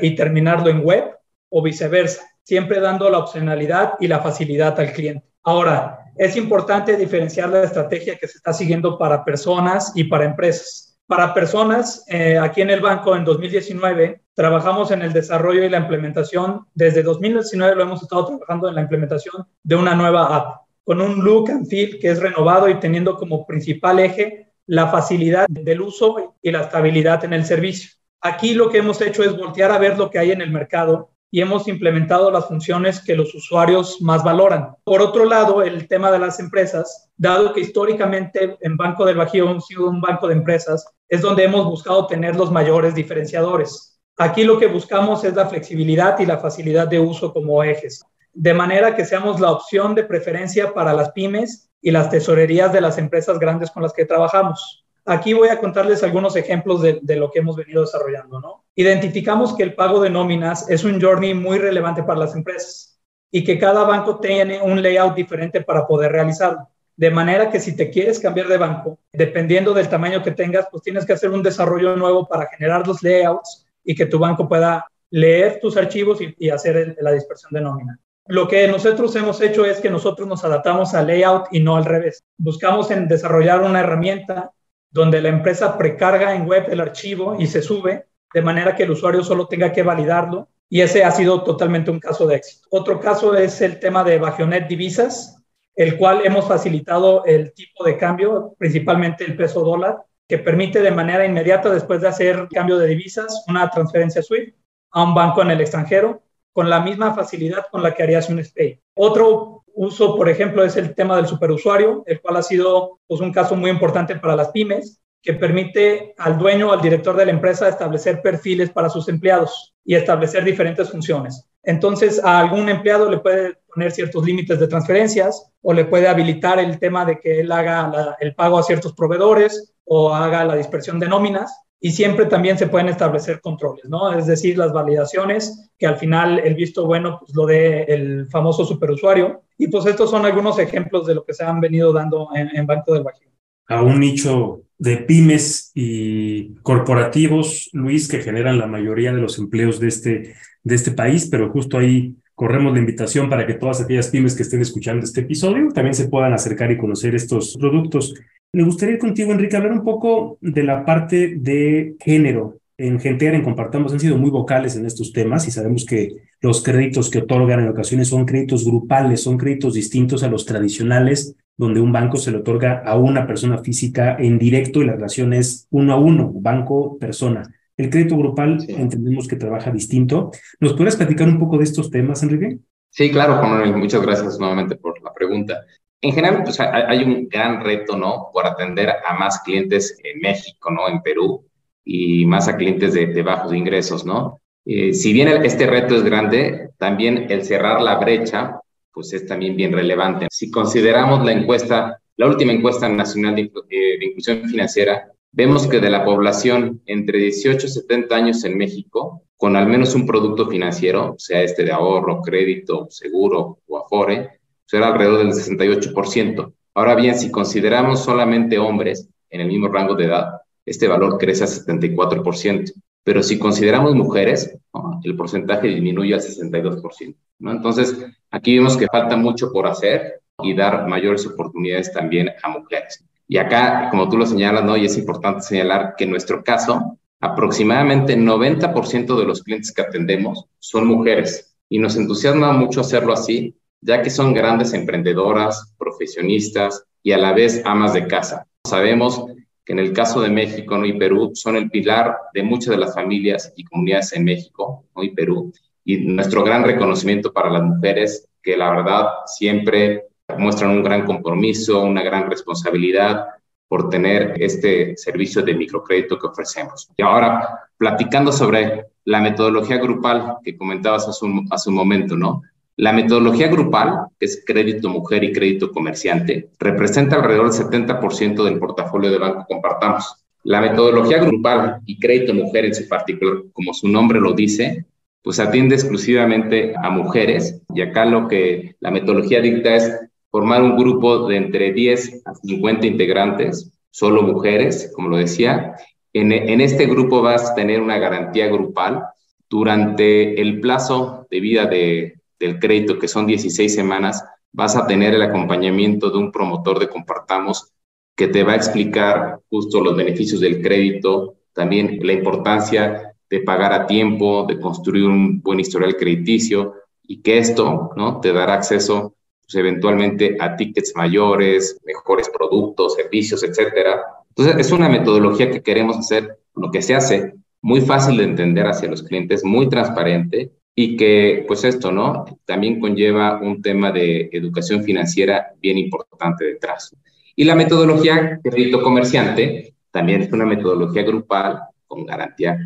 y 0.00 0.16
terminarlo 0.16 0.68
en 0.68 0.84
web 0.84 1.16
o 1.48 1.62
viceversa, 1.62 2.24
siempre 2.44 2.80
dando 2.80 3.10
la 3.10 3.18
opcionalidad 3.18 3.94
y 3.98 4.06
la 4.06 4.20
facilidad 4.20 4.78
al 4.78 4.92
cliente. 4.92 5.26
Ahora, 5.42 5.98
es 6.16 6.36
importante 6.36 6.96
diferenciar 6.96 7.48
la 7.48 7.64
estrategia 7.64 8.16
que 8.16 8.28
se 8.28 8.38
está 8.38 8.52
siguiendo 8.52 8.96
para 8.96 9.24
personas 9.24 9.92
y 9.94 10.04
para 10.04 10.24
empresas. 10.24 10.96
Para 11.06 11.34
personas, 11.34 12.04
eh, 12.08 12.38
aquí 12.38 12.62
en 12.62 12.70
el 12.70 12.80
banco 12.80 13.14
en 13.16 13.24
2019 13.24 14.22
trabajamos 14.34 14.90
en 14.90 15.02
el 15.02 15.12
desarrollo 15.12 15.64
y 15.64 15.68
la 15.68 15.78
implementación. 15.78 16.66
Desde 16.74 17.02
2019 17.02 17.74
lo 17.74 17.82
hemos 17.82 18.02
estado 18.02 18.26
trabajando 18.26 18.68
en 18.68 18.76
la 18.76 18.82
implementación 18.82 19.46
de 19.62 19.74
una 19.74 19.94
nueva 19.94 20.34
app 20.34 20.64
con 20.84 21.00
un 21.00 21.24
look 21.24 21.50
and 21.50 21.66
feel 21.66 21.98
que 21.98 22.10
es 22.10 22.20
renovado 22.20 22.68
y 22.68 22.78
teniendo 22.78 23.16
como 23.16 23.46
principal 23.46 23.98
eje 23.98 24.52
la 24.66 24.88
facilidad 24.88 25.46
del 25.48 25.80
uso 25.80 26.36
y 26.40 26.50
la 26.50 26.62
estabilidad 26.62 27.24
en 27.24 27.32
el 27.32 27.44
servicio. 27.44 27.90
Aquí 28.20 28.54
lo 28.54 28.70
que 28.70 28.78
hemos 28.78 29.00
hecho 29.00 29.22
es 29.22 29.36
voltear 29.36 29.70
a 29.70 29.78
ver 29.78 29.98
lo 29.98 30.10
que 30.10 30.18
hay 30.18 30.32
en 30.32 30.40
el 30.40 30.50
mercado 30.50 31.10
y 31.34 31.40
hemos 31.40 31.66
implementado 31.66 32.30
las 32.30 32.46
funciones 32.46 33.00
que 33.00 33.16
los 33.16 33.34
usuarios 33.34 34.00
más 34.00 34.22
valoran. 34.22 34.76
Por 34.84 35.02
otro 35.02 35.24
lado, 35.24 35.64
el 35.64 35.88
tema 35.88 36.12
de 36.12 36.20
las 36.20 36.38
empresas, 36.38 37.10
dado 37.16 37.52
que 37.52 37.62
históricamente 37.62 38.56
en 38.60 38.76
Banco 38.76 39.04
del 39.04 39.16
Bajío 39.16 39.50
hemos 39.50 39.66
sido 39.66 39.88
un 39.90 40.00
banco 40.00 40.28
de 40.28 40.34
empresas, 40.34 40.86
es 41.08 41.22
donde 41.22 41.42
hemos 41.42 41.64
buscado 41.64 42.06
tener 42.06 42.36
los 42.36 42.52
mayores 42.52 42.94
diferenciadores. 42.94 44.00
Aquí 44.16 44.44
lo 44.44 44.60
que 44.60 44.68
buscamos 44.68 45.24
es 45.24 45.34
la 45.34 45.46
flexibilidad 45.46 46.16
y 46.20 46.26
la 46.26 46.38
facilidad 46.38 46.86
de 46.86 47.00
uso 47.00 47.32
como 47.32 47.64
ejes, 47.64 48.04
de 48.32 48.54
manera 48.54 48.94
que 48.94 49.04
seamos 49.04 49.40
la 49.40 49.50
opción 49.50 49.96
de 49.96 50.04
preferencia 50.04 50.72
para 50.72 50.94
las 50.94 51.10
pymes 51.10 51.68
y 51.82 51.90
las 51.90 52.10
tesorerías 52.10 52.72
de 52.72 52.80
las 52.80 52.96
empresas 52.96 53.40
grandes 53.40 53.72
con 53.72 53.82
las 53.82 53.92
que 53.92 54.04
trabajamos. 54.04 54.83
Aquí 55.06 55.34
voy 55.34 55.48
a 55.48 55.60
contarles 55.60 56.02
algunos 56.02 56.34
ejemplos 56.34 56.80
de, 56.80 57.16
lo 57.16 57.30
que 57.30 57.40
hemos 57.40 57.56
venido 57.56 57.82
desarrollando. 57.82 58.40
¿no? 58.40 58.64
Identificamos 58.74 59.54
que 59.54 59.62
el 59.62 59.74
pago 59.74 60.00
de 60.00 60.10
nóminas 60.10 60.68
es 60.70 60.82
un 60.84 61.00
journey 61.00 61.34
muy 61.34 61.58
relevante 61.58 62.02
para 62.02 62.20
las 62.20 62.34
empresas 62.34 62.98
y 63.30 63.44
que 63.44 63.58
cada 63.58 63.84
banco 63.84 64.20
tiene 64.20 64.62
un 64.62 64.82
layout 64.82 65.14
diferente 65.14 65.60
para 65.60 65.86
poder 65.86 66.12
realizarlo. 66.12 66.68
De 66.96 67.10
manera 67.10 67.50
que 67.50 67.58
si 67.58 67.76
te 67.76 67.90
quieres 67.90 68.20
cambiar 68.20 68.46
de 68.46 68.56
banco, 68.56 68.98
dependiendo 69.12 69.74
del 69.74 69.88
tamaño 69.88 70.22
que 70.22 70.30
tengas, 70.30 70.68
pues 70.70 70.84
tienes 70.84 71.04
que 71.04 71.14
hacer 71.14 71.30
un 71.30 71.42
desarrollo 71.42 71.96
nuevo 71.96 72.26
para 72.28 72.46
generar 72.46 72.86
los 72.86 73.02
layouts 73.02 73.66
y 73.82 73.94
que 73.94 74.06
tu 74.06 74.18
banco 74.18 74.48
pueda 74.48 74.86
leer 75.10 75.58
tus 75.60 75.76
archivos 75.76 76.20
y, 76.20 76.50
hacer 76.50 76.96
la 77.00 77.12
dispersión 77.12 77.52
de 77.52 77.60
nómina. 77.60 77.98
Lo 78.26 78.48
que 78.48 78.66
nosotros 78.68 79.14
hemos 79.16 79.40
hecho 79.40 79.64
es 79.64 79.80
que 79.80 79.90
nosotros 79.90 80.26
nos 80.26 80.44
adaptamos 80.44 80.94
al 80.94 81.08
layout 81.08 81.48
y 81.50 81.60
no 81.60 81.76
al 81.76 81.84
revés. 81.84 82.22
Buscamos 82.38 82.90
en 82.90 83.06
desarrollar 83.06 83.62
una 83.62 83.80
herramienta 83.80 84.52
donde 84.94 85.20
la 85.20 85.28
empresa 85.28 85.76
precarga 85.76 86.36
en 86.36 86.46
web 86.46 86.66
el 86.70 86.80
archivo 86.80 87.36
y 87.38 87.48
se 87.48 87.60
sube, 87.60 88.06
de 88.32 88.42
manera 88.42 88.76
que 88.76 88.84
el 88.84 88.92
usuario 88.92 89.24
solo 89.24 89.48
tenga 89.48 89.72
que 89.72 89.82
validarlo. 89.82 90.48
Y 90.70 90.80
ese 90.80 91.04
ha 91.04 91.10
sido 91.10 91.42
totalmente 91.42 91.90
un 91.90 91.98
caso 91.98 92.26
de 92.28 92.36
éxito. 92.36 92.68
Otro 92.70 93.00
caso 93.00 93.36
es 93.36 93.60
el 93.60 93.80
tema 93.80 94.04
de 94.04 94.18
Bagionet 94.18 94.68
Divisas, 94.68 95.42
el 95.74 95.96
cual 95.96 96.22
hemos 96.24 96.46
facilitado 96.46 97.24
el 97.24 97.52
tipo 97.52 97.84
de 97.84 97.98
cambio, 97.98 98.54
principalmente 98.56 99.24
el 99.24 99.36
peso 99.36 99.62
dólar, 99.62 99.98
que 100.28 100.38
permite 100.38 100.80
de 100.80 100.92
manera 100.92 101.26
inmediata, 101.26 101.70
después 101.70 102.00
de 102.00 102.08
hacer 102.08 102.48
cambio 102.52 102.78
de 102.78 102.86
divisas, 102.86 103.44
una 103.48 103.68
transferencia 103.68 104.22
SWIFT 104.22 104.56
a 104.92 105.02
un 105.02 105.12
banco 105.12 105.42
en 105.42 105.50
el 105.50 105.60
extranjero, 105.60 106.22
con 106.52 106.70
la 106.70 106.80
misma 106.80 107.14
facilidad 107.14 107.66
con 107.70 107.82
la 107.82 107.92
que 107.94 108.04
harías 108.04 108.30
un 108.30 108.42
SPAY. 108.42 108.80
Otro 108.94 109.53
uso, 109.74 110.16
por 110.16 110.28
ejemplo, 110.28 110.64
es 110.64 110.76
el 110.76 110.94
tema 110.94 111.16
del 111.16 111.26
superusuario, 111.26 112.02
el 112.06 112.20
cual 112.20 112.36
ha 112.36 112.42
sido 112.42 113.00
pues, 113.06 113.20
un 113.20 113.32
caso 113.32 113.56
muy 113.56 113.70
importante 113.70 114.16
para 114.16 114.36
las 114.36 114.48
pymes, 114.48 115.00
que 115.22 115.32
permite 115.32 116.14
al 116.18 116.38
dueño 116.38 116.68
o 116.68 116.72
al 116.72 116.82
director 116.82 117.16
de 117.16 117.24
la 117.24 117.32
empresa 117.32 117.68
establecer 117.68 118.20
perfiles 118.20 118.70
para 118.70 118.90
sus 118.90 119.08
empleados 119.08 119.74
y 119.84 119.94
establecer 119.94 120.44
diferentes 120.44 120.90
funciones. 120.90 121.46
Entonces, 121.62 122.22
a 122.22 122.38
algún 122.38 122.68
empleado 122.68 123.10
le 123.10 123.18
puede 123.18 123.56
poner 123.72 123.90
ciertos 123.90 124.24
límites 124.24 124.60
de 124.60 124.68
transferencias 124.68 125.50
o 125.62 125.72
le 125.72 125.86
puede 125.86 126.08
habilitar 126.08 126.58
el 126.58 126.78
tema 126.78 127.06
de 127.06 127.18
que 127.18 127.40
él 127.40 127.50
haga 127.50 128.16
el 128.20 128.34
pago 128.34 128.58
a 128.58 128.62
ciertos 128.62 128.92
proveedores 128.92 129.74
o 129.84 130.14
haga 130.14 130.44
la 130.44 130.56
dispersión 130.56 131.00
de 131.00 131.08
nóminas 131.08 131.63
y 131.84 131.90
siempre 131.90 132.24
también 132.24 132.56
se 132.56 132.68
pueden 132.68 132.88
establecer 132.88 133.42
controles, 133.42 133.84
¿no? 133.90 134.10
Es 134.10 134.26
decir, 134.26 134.56
las 134.56 134.72
validaciones, 134.72 135.70
que 135.76 135.86
al 135.86 135.98
final 135.98 136.38
el 136.38 136.54
visto 136.54 136.86
bueno 136.86 137.18
pues 137.20 137.34
lo 137.34 137.44
dé 137.44 137.82
el 137.82 138.26
famoso 138.28 138.64
superusuario. 138.64 139.42
Y 139.58 139.68
pues 139.68 139.84
estos 139.84 140.08
son 140.08 140.24
algunos 140.24 140.58
ejemplos 140.58 141.06
de 141.06 141.14
lo 141.14 141.26
que 141.26 141.34
se 141.34 141.44
han 141.44 141.60
venido 141.60 141.92
dando 141.92 142.28
en, 142.34 142.66
Banco 142.66 142.94
del 142.94 143.02
Bajío. 143.02 143.28
A 143.66 143.82
un 143.82 144.00
nicho 144.00 144.62
de 144.78 144.96
pymes 144.96 145.72
y 145.74 146.54
corporativos, 146.62 147.68
Luis, 147.74 148.08
que 148.08 148.22
generan 148.22 148.58
la 148.58 148.66
mayoría 148.66 149.12
de 149.12 149.20
los 149.20 149.38
empleos 149.38 149.78
de 149.78 149.88
este, 149.88 150.34
de 150.62 150.74
este 150.74 150.92
país, 150.92 151.28
pero 151.30 151.50
justo 151.50 151.76
ahí 151.76 152.16
corremos 152.34 152.72
la 152.72 152.80
invitación 152.80 153.28
para 153.28 153.46
que 153.46 153.54
todas 153.54 153.80
aquellas 153.80 154.08
pymes 154.08 154.34
que 154.34 154.42
estén 154.42 154.60
escuchando 154.60 155.04
este 155.04 155.20
episodio 155.20 155.68
también 155.68 155.94
se 155.94 156.08
puedan 156.08 156.32
acercar 156.32 156.70
y 156.70 156.78
conocer 156.78 157.14
estos 157.14 157.56
productos. 157.58 158.14
Me 158.52 158.64
gustaría 158.64 158.94
ir 158.94 159.00
contigo, 159.00 159.32
Enrique, 159.32 159.56
hablar 159.56 159.72
un 159.72 159.84
poco 159.84 160.38
de 160.40 160.62
la 160.62 160.84
parte 160.84 161.34
de 161.36 161.96
género. 162.00 162.58
En 162.76 162.98
Gentear, 162.98 163.34
en 163.34 163.42
Compartamos, 163.42 163.92
han 163.92 164.00
sido 164.00 164.16
muy 164.16 164.30
vocales 164.30 164.76
en 164.76 164.84
estos 164.84 165.12
temas 165.12 165.46
y 165.46 165.52
sabemos 165.52 165.84
que 165.84 166.16
los 166.40 166.62
créditos 166.62 167.08
que 167.08 167.18
otorgan 167.18 167.60
en 167.60 167.68
ocasiones 167.68 168.08
son 168.08 168.24
créditos 168.24 168.64
grupales, 168.64 169.22
son 169.22 169.38
créditos 169.38 169.74
distintos 169.74 170.24
a 170.24 170.28
los 170.28 170.44
tradicionales, 170.44 171.36
donde 171.56 171.80
un 171.80 171.92
banco 171.92 172.16
se 172.16 172.32
le 172.32 172.38
otorga 172.38 172.82
a 172.84 172.98
una 172.98 173.26
persona 173.26 173.58
física 173.58 174.16
en 174.18 174.38
directo 174.38 174.82
y 174.82 174.86
la 174.86 174.94
relación 174.94 175.32
es 175.34 175.68
uno 175.70 175.92
a 175.92 175.96
uno, 175.96 176.32
banco-persona. 176.34 177.54
El 177.76 177.90
crédito 177.90 178.16
grupal 178.16 178.64
entendemos 178.68 179.26
que 179.26 179.36
trabaja 179.36 179.70
distinto. 179.70 180.30
¿Nos 180.60 180.74
puedes 180.74 180.96
platicar 180.96 181.28
un 181.28 181.38
poco 181.38 181.58
de 181.58 181.64
estos 181.64 181.90
temas, 181.90 182.22
Enrique? 182.22 182.58
Sí, 182.90 183.10
claro, 183.10 183.38
Juan 183.38 183.76
Muchas 183.78 184.02
gracias 184.02 184.38
nuevamente 184.38 184.76
por 184.76 185.02
la 185.02 185.12
pregunta. 185.12 185.64
En 186.00 186.12
general, 186.12 186.44
pues 186.44 186.60
hay 186.60 187.02
un 187.02 187.28
gran 187.28 187.64
reto, 187.64 187.96
¿no? 187.96 188.28
Por 188.32 188.46
atender 188.46 188.90
a 189.04 189.14
más 189.14 189.40
clientes 189.40 189.98
en 190.04 190.20
México, 190.20 190.70
¿no? 190.70 190.88
En 190.88 191.02
Perú 191.02 191.44
y 191.84 192.24
más 192.26 192.46
a 192.46 192.56
clientes 192.56 192.92
de, 192.94 193.22
bajos 193.22 193.52
ingresos, 193.52 194.04
¿no? 194.04 194.40
Eh, 194.64 194.92
si 194.94 195.12
bien 195.12 195.28
este 195.44 195.66
reto 195.66 195.96
es 195.96 196.04
grande, 196.04 196.70
también 196.78 197.26
el 197.30 197.44
cerrar 197.44 197.80
la 197.82 197.96
brecha, 197.96 198.60
pues 198.92 199.12
es 199.12 199.26
también 199.26 199.56
bien 199.56 199.72
relevante. 199.72 200.28
Si 200.30 200.50
consideramos 200.50 201.24
la 201.24 201.32
encuesta, 201.32 201.98
la 202.16 202.26
última 202.26 202.52
encuesta 202.52 202.88
nacional 202.88 203.34
de, 203.34 203.42
eh, 203.42 203.98
de 203.98 204.04
inclusión 204.04 204.48
financiera, 204.48 205.08
vemos 205.34 205.66
que 205.66 205.80
de 205.80 205.90
la 205.90 206.04
población 206.04 206.80
entre 206.86 207.18
18 207.18 207.66
y 207.66 207.70
70 207.70 208.14
años 208.14 208.44
en 208.44 208.56
México, 208.56 209.22
con 209.36 209.56
al 209.56 209.66
menos 209.66 209.94
un 209.94 210.06
producto 210.06 210.48
financiero, 210.48 211.16
sea 211.18 211.42
este 211.42 211.64
de 211.64 211.72
ahorro, 211.72 212.22
crédito, 212.22 212.86
seguro 212.88 213.58
o 213.66 213.78
afore, 213.78 214.40
será 214.64 214.88
alrededor 214.88 215.18
del 215.18 215.32
68%. 215.32 216.52
Ahora 216.74 216.94
bien, 216.94 217.16
si 217.16 217.30
consideramos 217.30 218.04
solamente 218.04 218.58
hombres 218.58 219.08
en 219.28 219.40
el 219.40 219.48
mismo 219.48 219.68
rango 219.68 219.96
de 219.96 220.04
edad, 220.04 220.40
este 220.64 220.86
valor 220.86 221.18
crece 221.18 221.44
a 221.44 221.48
74%. 221.48 222.72
Pero 223.02 223.22
si 223.22 223.38
consideramos 223.38 223.94
mujeres, 223.94 224.56
el 225.02 225.16
porcentaje 225.16 225.66
disminuye 225.68 226.14
al 226.14 226.20
62%. 226.20 227.16
¿no? 227.40 227.50
Entonces, 227.50 228.06
aquí 228.30 228.56
vemos 228.56 228.76
que 228.76 228.86
falta 228.86 229.16
mucho 229.16 229.52
por 229.52 229.66
hacer 229.66 230.20
y 230.42 230.54
dar 230.54 230.86
mayores 230.86 231.26
oportunidades 231.26 231.92
también 231.92 232.30
a 232.42 232.48
mujeres. 232.48 233.04
Y 233.26 233.38
acá, 233.38 233.88
como 233.90 234.08
tú 234.08 234.16
lo 234.16 234.26
señalas, 234.26 234.64
¿no? 234.64 234.76
y 234.76 234.84
es 234.84 234.98
importante 234.98 235.42
señalar 235.42 235.94
que 235.96 236.04
en 236.04 236.10
nuestro 236.10 236.44
caso, 236.44 236.98
aproximadamente 237.20 238.18
90% 238.18 239.18
de 239.18 239.24
los 239.24 239.42
clientes 239.42 239.72
que 239.72 239.82
atendemos 239.82 240.46
son 240.58 240.86
mujeres. 240.86 241.56
Y 241.68 241.78
nos 241.78 241.96
entusiasma 241.96 242.52
mucho 242.52 242.82
hacerlo 242.82 243.14
así, 243.14 243.56
ya 243.80 244.02
que 244.02 244.10
son 244.10 244.34
grandes 244.34 244.74
emprendedoras, 244.74 245.74
profesionistas 245.78 246.84
y 247.02 247.12
a 247.12 247.18
la 247.18 247.32
vez 247.32 247.62
amas 247.64 247.94
de 247.94 248.06
casa. 248.06 248.46
Sabemos 248.64 249.24
que 249.64 249.72
en 249.72 249.78
el 249.78 249.92
caso 249.92 250.20
de 250.20 250.30
México 250.30 250.76
¿no? 250.76 250.84
y 250.84 250.98
Perú 250.98 251.30
son 251.34 251.56
el 251.56 251.70
pilar 251.70 252.16
de 252.34 252.42
muchas 252.42 252.70
de 252.70 252.78
las 252.78 252.94
familias 252.94 253.52
y 253.56 253.64
comunidades 253.64 254.12
en 254.12 254.24
México 254.24 254.84
¿no? 254.94 255.02
y 255.02 255.10
Perú. 255.10 255.52
Y 255.84 255.98
nuestro 255.98 256.44
gran 256.44 256.64
reconocimiento 256.64 257.32
para 257.32 257.50
las 257.50 257.62
mujeres, 257.62 258.28
que 258.42 258.56
la 258.56 258.70
verdad 258.70 259.06
siempre 259.26 260.04
muestran 260.38 260.70
un 260.70 260.82
gran 260.82 261.04
compromiso, 261.04 261.82
una 261.82 262.02
gran 262.02 262.30
responsabilidad 262.30 263.26
por 263.68 263.88
tener 263.88 264.34
este 264.40 264.96
servicio 264.96 265.42
de 265.42 265.54
microcrédito 265.54 266.18
que 266.18 266.26
ofrecemos. 266.26 266.88
Y 266.96 267.02
ahora, 267.02 267.68
platicando 267.76 268.32
sobre 268.32 268.86
la 269.04 269.20
metodología 269.20 269.78
grupal 269.78 270.36
que 270.42 270.56
comentabas 270.56 271.08
hace 271.08 271.24
un, 271.24 271.46
hace 271.50 271.70
un 271.70 271.76
momento, 271.76 272.16
¿no? 272.16 272.42
La 272.76 272.92
metodología 272.92 273.48
grupal, 273.48 274.06
que 274.18 274.26
es 274.26 274.42
crédito 274.44 274.88
mujer 274.88 275.22
y 275.22 275.32
crédito 275.32 275.70
comerciante, 275.70 276.50
representa 276.58 277.16
alrededor 277.16 277.52
del 277.52 277.66
70% 277.66 278.44
del 278.44 278.58
portafolio 278.58 279.10
de 279.10 279.18
Banco 279.18 279.44
Compartamos. 279.46 280.24
La 280.42 280.60
metodología 280.60 281.18
grupal 281.18 281.80
y 281.86 281.98
crédito 281.98 282.34
mujer 282.34 282.64
en 282.64 282.74
su 282.74 282.88
particular, 282.88 283.44
como 283.52 283.72
su 283.72 283.88
nombre 283.88 284.20
lo 284.20 284.32
dice, 284.32 284.86
pues 285.22 285.38
atiende 285.40 285.76
exclusivamente 285.76 286.74
a 286.76 286.90
mujeres 286.90 287.62
y 287.74 287.80
acá 287.80 288.04
lo 288.04 288.28
que 288.28 288.76
la 288.80 288.90
metodología 288.90 289.40
dicta 289.40 289.74
es 289.74 290.00
formar 290.34 290.64
un 290.64 290.76
grupo 290.76 291.28
de 291.28 291.36
entre 291.36 291.72
10 291.72 292.22
a 292.24 292.34
50 292.34 292.88
integrantes, 292.88 293.70
solo 293.92 294.20
mujeres, 294.20 294.90
como 294.92 295.08
lo 295.08 295.16
decía. 295.16 295.76
En, 296.12 296.32
en 296.32 296.60
este 296.60 296.86
grupo 296.86 297.22
vas 297.22 297.52
a 297.52 297.54
tener 297.54 297.80
una 297.80 297.98
garantía 297.98 298.48
grupal 298.48 299.04
durante 299.48 300.40
el 300.40 300.58
plazo 300.58 301.28
de 301.30 301.38
vida 301.38 301.66
de, 301.66 302.14
del 302.40 302.58
crédito, 302.58 302.98
que 302.98 303.06
son 303.06 303.28
16 303.28 303.72
semanas, 303.72 304.24
vas 304.50 304.74
a 304.74 304.88
tener 304.88 305.14
el 305.14 305.22
acompañamiento 305.22 306.10
de 306.10 306.18
un 306.18 306.32
promotor 306.32 306.80
de 306.80 306.88
Compartamos 306.88 307.70
que 308.16 308.26
te 308.26 308.42
va 308.42 308.54
a 308.54 308.56
explicar 308.56 309.38
justo 309.48 309.80
los 309.80 309.96
beneficios 309.96 310.40
del 310.40 310.60
crédito, 310.60 311.36
también 311.52 312.00
la 312.02 312.12
importancia 312.12 313.14
de 313.30 313.40
pagar 313.42 313.72
a 313.72 313.86
tiempo, 313.86 314.44
de 314.48 314.58
construir 314.58 315.04
un 315.04 315.40
buen 315.40 315.60
historial 315.60 315.96
crediticio 315.96 316.74
y 317.04 317.22
que 317.22 317.38
esto 317.38 317.90
¿no? 317.94 318.18
te 318.20 318.32
dará 318.32 318.54
acceso 318.54 319.14
pues, 319.46 319.54
eventualmente 319.54 320.36
a 320.40 320.56
tickets 320.56 320.92
mayores, 320.96 321.80
mejores 321.84 322.28
productos, 322.28 322.94
servicios, 322.94 323.42
etcétera. 323.42 324.02
Entonces, 324.30 324.56
es 324.58 324.72
una 324.72 324.88
metodología 324.88 325.50
que 325.50 325.62
queremos 325.62 325.98
hacer, 325.98 326.38
lo 326.56 326.70
que 326.70 326.82
se 326.82 326.94
hace 326.94 327.34
muy 327.62 327.80
fácil 327.80 328.18
de 328.18 328.24
entender 328.24 328.66
hacia 328.66 328.88
los 328.88 329.02
clientes, 329.02 329.44
muy 329.44 329.68
transparente 329.68 330.52
y 330.74 330.96
que, 330.96 331.44
pues 331.46 331.64
esto, 331.64 331.92
¿no? 331.92 332.24
También 332.44 332.80
conlleva 332.80 333.40
un 333.40 333.62
tema 333.62 333.90
de 333.90 334.28
educación 334.32 334.82
financiera 334.82 335.52
bien 335.60 335.78
importante 335.78 336.44
detrás. 336.44 336.94
Y 337.36 337.44
la 337.44 337.54
metodología 337.54 338.40
crédito 338.42 338.82
comerciante 338.82 339.74
también 339.90 340.22
es 340.22 340.32
una 340.32 340.44
metodología 340.44 341.02
grupal, 341.04 341.60
con 341.86 342.04
garantía 342.04 342.58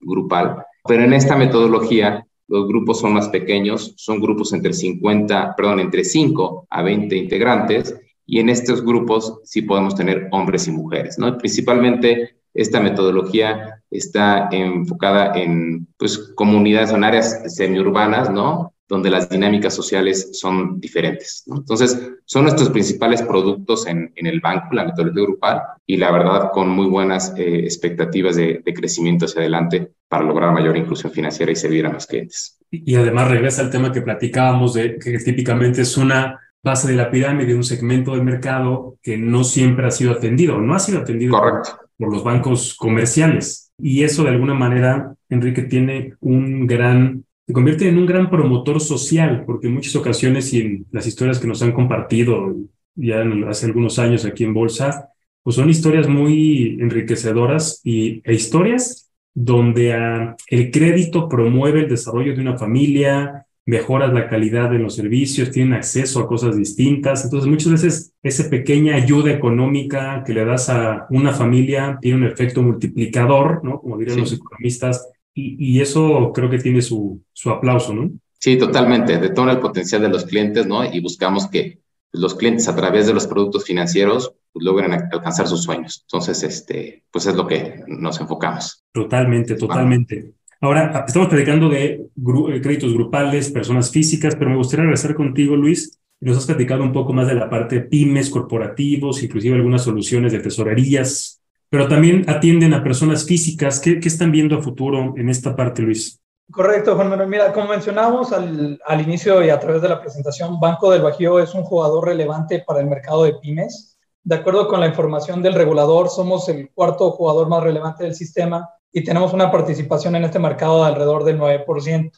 grupal, 0.00 0.64
pero 0.86 1.02
en 1.04 1.12
esta 1.12 1.36
metodología 1.36 2.24
los 2.48 2.68
grupos 2.68 3.00
son 3.00 3.14
más 3.14 3.28
pequeños, 3.28 3.94
son 3.96 4.20
grupos 4.20 4.52
entre 4.52 4.72
50, 4.72 5.54
perdón, 5.56 5.80
entre 5.80 6.04
5 6.04 6.66
a 6.70 6.82
20 6.82 7.16
integrantes, 7.16 7.94
y 8.26 8.40
en 8.40 8.48
estos 8.48 8.82
grupos 8.84 9.40
sí 9.44 9.62
podemos 9.62 9.94
tener 9.94 10.28
hombres 10.32 10.66
y 10.66 10.72
mujeres, 10.72 11.18
¿no? 11.18 11.38
Principalmente 11.38 12.36
esta 12.54 12.80
metodología 12.80 13.82
está 13.90 14.48
enfocada 14.50 15.32
en 15.34 15.86
pues, 15.96 16.18
comunidades, 16.34 16.90
en 16.90 17.04
áreas 17.04 17.54
semiurbanas, 17.54 18.30
¿no? 18.30 18.72
Donde 18.88 19.10
las 19.10 19.28
dinámicas 19.28 19.74
sociales 19.74 20.30
son 20.32 20.78
diferentes. 20.80 21.42
¿no? 21.46 21.56
Entonces, 21.56 22.12
son 22.24 22.44
nuestros 22.44 22.70
principales 22.70 23.22
productos 23.22 23.86
en, 23.86 24.12
en, 24.14 24.26
el 24.26 24.40
banco, 24.40 24.68
la 24.72 24.84
metodología 24.84 25.22
grupal, 25.24 25.62
y 25.86 25.96
la 25.96 26.12
verdad 26.12 26.50
con 26.52 26.68
muy 26.68 26.86
buenas 26.86 27.34
eh, 27.36 27.60
expectativas 27.60 28.36
de, 28.36 28.62
de, 28.64 28.74
crecimiento 28.74 29.24
hacia 29.24 29.40
adelante 29.40 29.90
para 30.08 30.24
lograr 30.24 30.52
mayor 30.52 30.76
inclusión 30.76 31.12
financiera 31.12 31.50
y 31.50 31.56
servir 31.56 31.86
a 31.86 31.90
más 31.90 32.06
clientes. 32.06 32.58
Y 32.70 32.94
además 32.94 33.28
regresa 33.28 33.62
al 33.62 33.70
tema 33.70 33.92
que 33.92 34.02
platicábamos 34.02 34.74
de 34.74 34.98
que 34.98 35.18
típicamente 35.18 35.82
es 35.82 35.96
una 35.96 36.40
base 36.62 36.88
de 36.88 36.94
la 36.94 37.10
pirámide, 37.10 37.54
un 37.54 37.64
segmento 37.64 38.12
del 38.12 38.22
mercado 38.22 38.98
que 39.02 39.16
no 39.16 39.44
siempre 39.44 39.86
ha 39.86 39.90
sido 39.90 40.12
atendido, 40.12 40.60
no 40.60 40.74
ha 40.74 40.78
sido 40.78 41.00
atendido. 41.00 41.38
Correcto 41.38 41.86
por 41.98 42.12
los 42.12 42.24
bancos 42.24 42.74
comerciales. 42.74 43.72
Y 43.78 44.02
eso 44.02 44.24
de 44.24 44.30
alguna 44.30 44.54
manera, 44.54 45.14
Enrique, 45.28 45.62
tiene 45.62 46.14
un 46.20 46.66
gran, 46.66 47.24
se 47.46 47.52
convierte 47.52 47.88
en 47.88 47.98
un 47.98 48.06
gran 48.06 48.28
promotor 48.28 48.80
social, 48.80 49.44
porque 49.46 49.68
en 49.68 49.74
muchas 49.74 49.94
ocasiones 49.94 50.52
y 50.52 50.60
en 50.60 50.86
las 50.90 51.06
historias 51.06 51.38
que 51.38 51.46
nos 51.46 51.62
han 51.62 51.72
compartido 51.72 52.56
ya 52.96 53.22
hace 53.48 53.66
algunos 53.66 53.98
años 53.98 54.24
aquí 54.24 54.42
en 54.42 54.54
Bolsa, 54.54 55.10
pues 55.42 55.54
son 55.54 55.70
historias 55.70 56.08
muy 56.08 56.76
enriquecedoras 56.80 57.80
y, 57.84 58.20
e 58.24 58.34
historias 58.34 59.12
donde 59.32 59.94
uh, 59.94 60.34
el 60.48 60.70
crédito 60.70 61.28
promueve 61.28 61.80
el 61.80 61.88
desarrollo 61.88 62.34
de 62.34 62.40
una 62.40 62.58
familia, 62.58 63.46
mejoras 63.64 64.12
la 64.12 64.28
calidad 64.28 64.70
de 64.70 64.78
los 64.78 64.96
servicios, 64.96 65.50
tienen 65.50 65.74
acceso 65.74 66.20
a 66.20 66.26
cosas 66.26 66.56
distintas. 66.56 67.24
Entonces, 67.24 67.48
muchas 67.48 67.72
veces 67.72 68.12
esa 68.22 68.48
pequeña 68.48 68.96
ayuda 68.96 69.30
económica 69.30 70.24
que 70.24 70.32
le 70.32 70.44
das 70.44 70.68
a 70.70 71.06
una 71.10 71.32
familia 71.32 71.98
tiene 72.00 72.18
un 72.18 72.24
efecto 72.24 72.62
multiplicador, 72.62 73.62
¿no? 73.62 73.80
Como 73.80 73.98
dirían 73.98 74.16
sí. 74.16 74.20
los 74.22 74.32
economistas, 74.32 75.08
y, 75.36 75.56
y, 75.58 75.80
eso 75.82 76.32
creo 76.34 76.48
que 76.48 76.58
tiene 76.58 76.80
su, 76.80 77.22
su 77.34 77.50
aplauso, 77.50 77.92
¿no? 77.92 78.10
Sí, 78.38 78.56
totalmente. 78.56 79.18
Detona 79.18 79.52
el 79.52 79.60
potencial 79.60 80.00
de 80.00 80.08
los 80.08 80.24
clientes, 80.24 80.66
¿no? 80.66 80.84
Y 80.84 81.00
buscamos 81.00 81.46
que 81.48 81.80
los 82.12 82.34
clientes 82.34 82.68
a 82.68 82.74
través 82.74 83.06
de 83.06 83.12
los 83.12 83.26
productos 83.26 83.64
financieros 83.64 84.34
pues, 84.52 84.64
logren 84.64 84.92
alcanzar 84.92 85.46
sus 85.46 85.62
sueños. 85.62 86.06
Entonces, 86.06 86.42
este, 86.42 87.04
pues 87.10 87.26
es 87.26 87.36
lo 87.36 87.46
que 87.46 87.82
nos 87.86 88.18
enfocamos. 88.18 88.82
Totalmente, 88.92 89.56
totalmente. 89.56 90.32
Ahora, 90.60 91.04
estamos 91.06 91.28
platicando 91.28 91.68
de 91.68 92.06
gru 92.14 92.50
eh, 92.50 92.62
créditos 92.62 92.94
grupales, 92.94 93.50
personas 93.50 93.90
físicas, 93.90 94.34
pero 94.36 94.50
me 94.50 94.56
gustaría 94.56 94.84
regresar 94.84 95.14
contigo, 95.14 95.54
Luis. 95.54 96.00
Nos 96.20 96.38
has 96.38 96.46
platicado 96.46 96.82
un 96.82 96.92
poco 96.92 97.12
más 97.12 97.28
de 97.28 97.34
la 97.34 97.50
parte 97.50 97.82
pymes, 97.82 98.30
corporativos, 98.30 99.22
inclusive 99.22 99.54
algunas 99.54 99.82
soluciones 99.82 100.32
de 100.32 100.38
tesorerías, 100.38 101.35
pero 101.68 101.88
también 101.88 102.24
atienden 102.28 102.74
a 102.74 102.82
personas 102.82 103.24
físicas. 103.24 103.80
¿Qué, 103.80 104.00
qué 104.00 104.08
están 104.08 104.32
viendo 104.32 104.56
a 104.56 104.62
futuro 104.62 105.14
en 105.16 105.28
esta 105.28 105.54
parte, 105.54 105.82
Luis? 105.82 106.20
Correcto, 106.50 106.94
Juan 106.94 107.10
Manuel. 107.10 107.28
Mira, 107.28 107.52
como 107.52 107.68
mencionamos 107.68 108.32
al, 108.32 108.80
al, 108.86 109.00
inicio 109.00 109.44
y 109.44 109.50
a 109.50 109.58
través 109.58 109.82
de 109.82 109.88
la 109.88 110.00
presentación, 110.00 110.60
Banco 110.60 110.90
del 110.90 111.02
Bajío 111.02 111.40
es 111.40 111.54
un 111.54 111.64
jugador 111.64 112.06
relevante 112.06 112.62
para 112.64 112.80
el 112.80 112.86
mercado 112.86 113.24
de 113.24 113.34
pymes. 113.34 113.98
De 114.22 114.36
acuerdo 114.36 114.68
con 114.68 114.80
la 114.80 114.86
información 114.86 115.42
del 115.42 115.54
regulador, 115.54 116.08
somos 116.08 116.48
el 116.48 116.70
cuarto 116.72 117.10
jugador 117.10 117.48
más 117.48 117.62
relevante 117.62 118.04
del 118.04 118.14
sistema 118.14 118.68
y 118.92 119.04
tenemos 119.04 119.32
una 119.32 119.50
participación 119.50 120.16
en 120.16 120.24
este 120.24 120.38
mercado 120.38 120.82
de 120.82 120.88
alrededor 120.88 121.24
del 121.24 121.38
9%. 121.38 122.12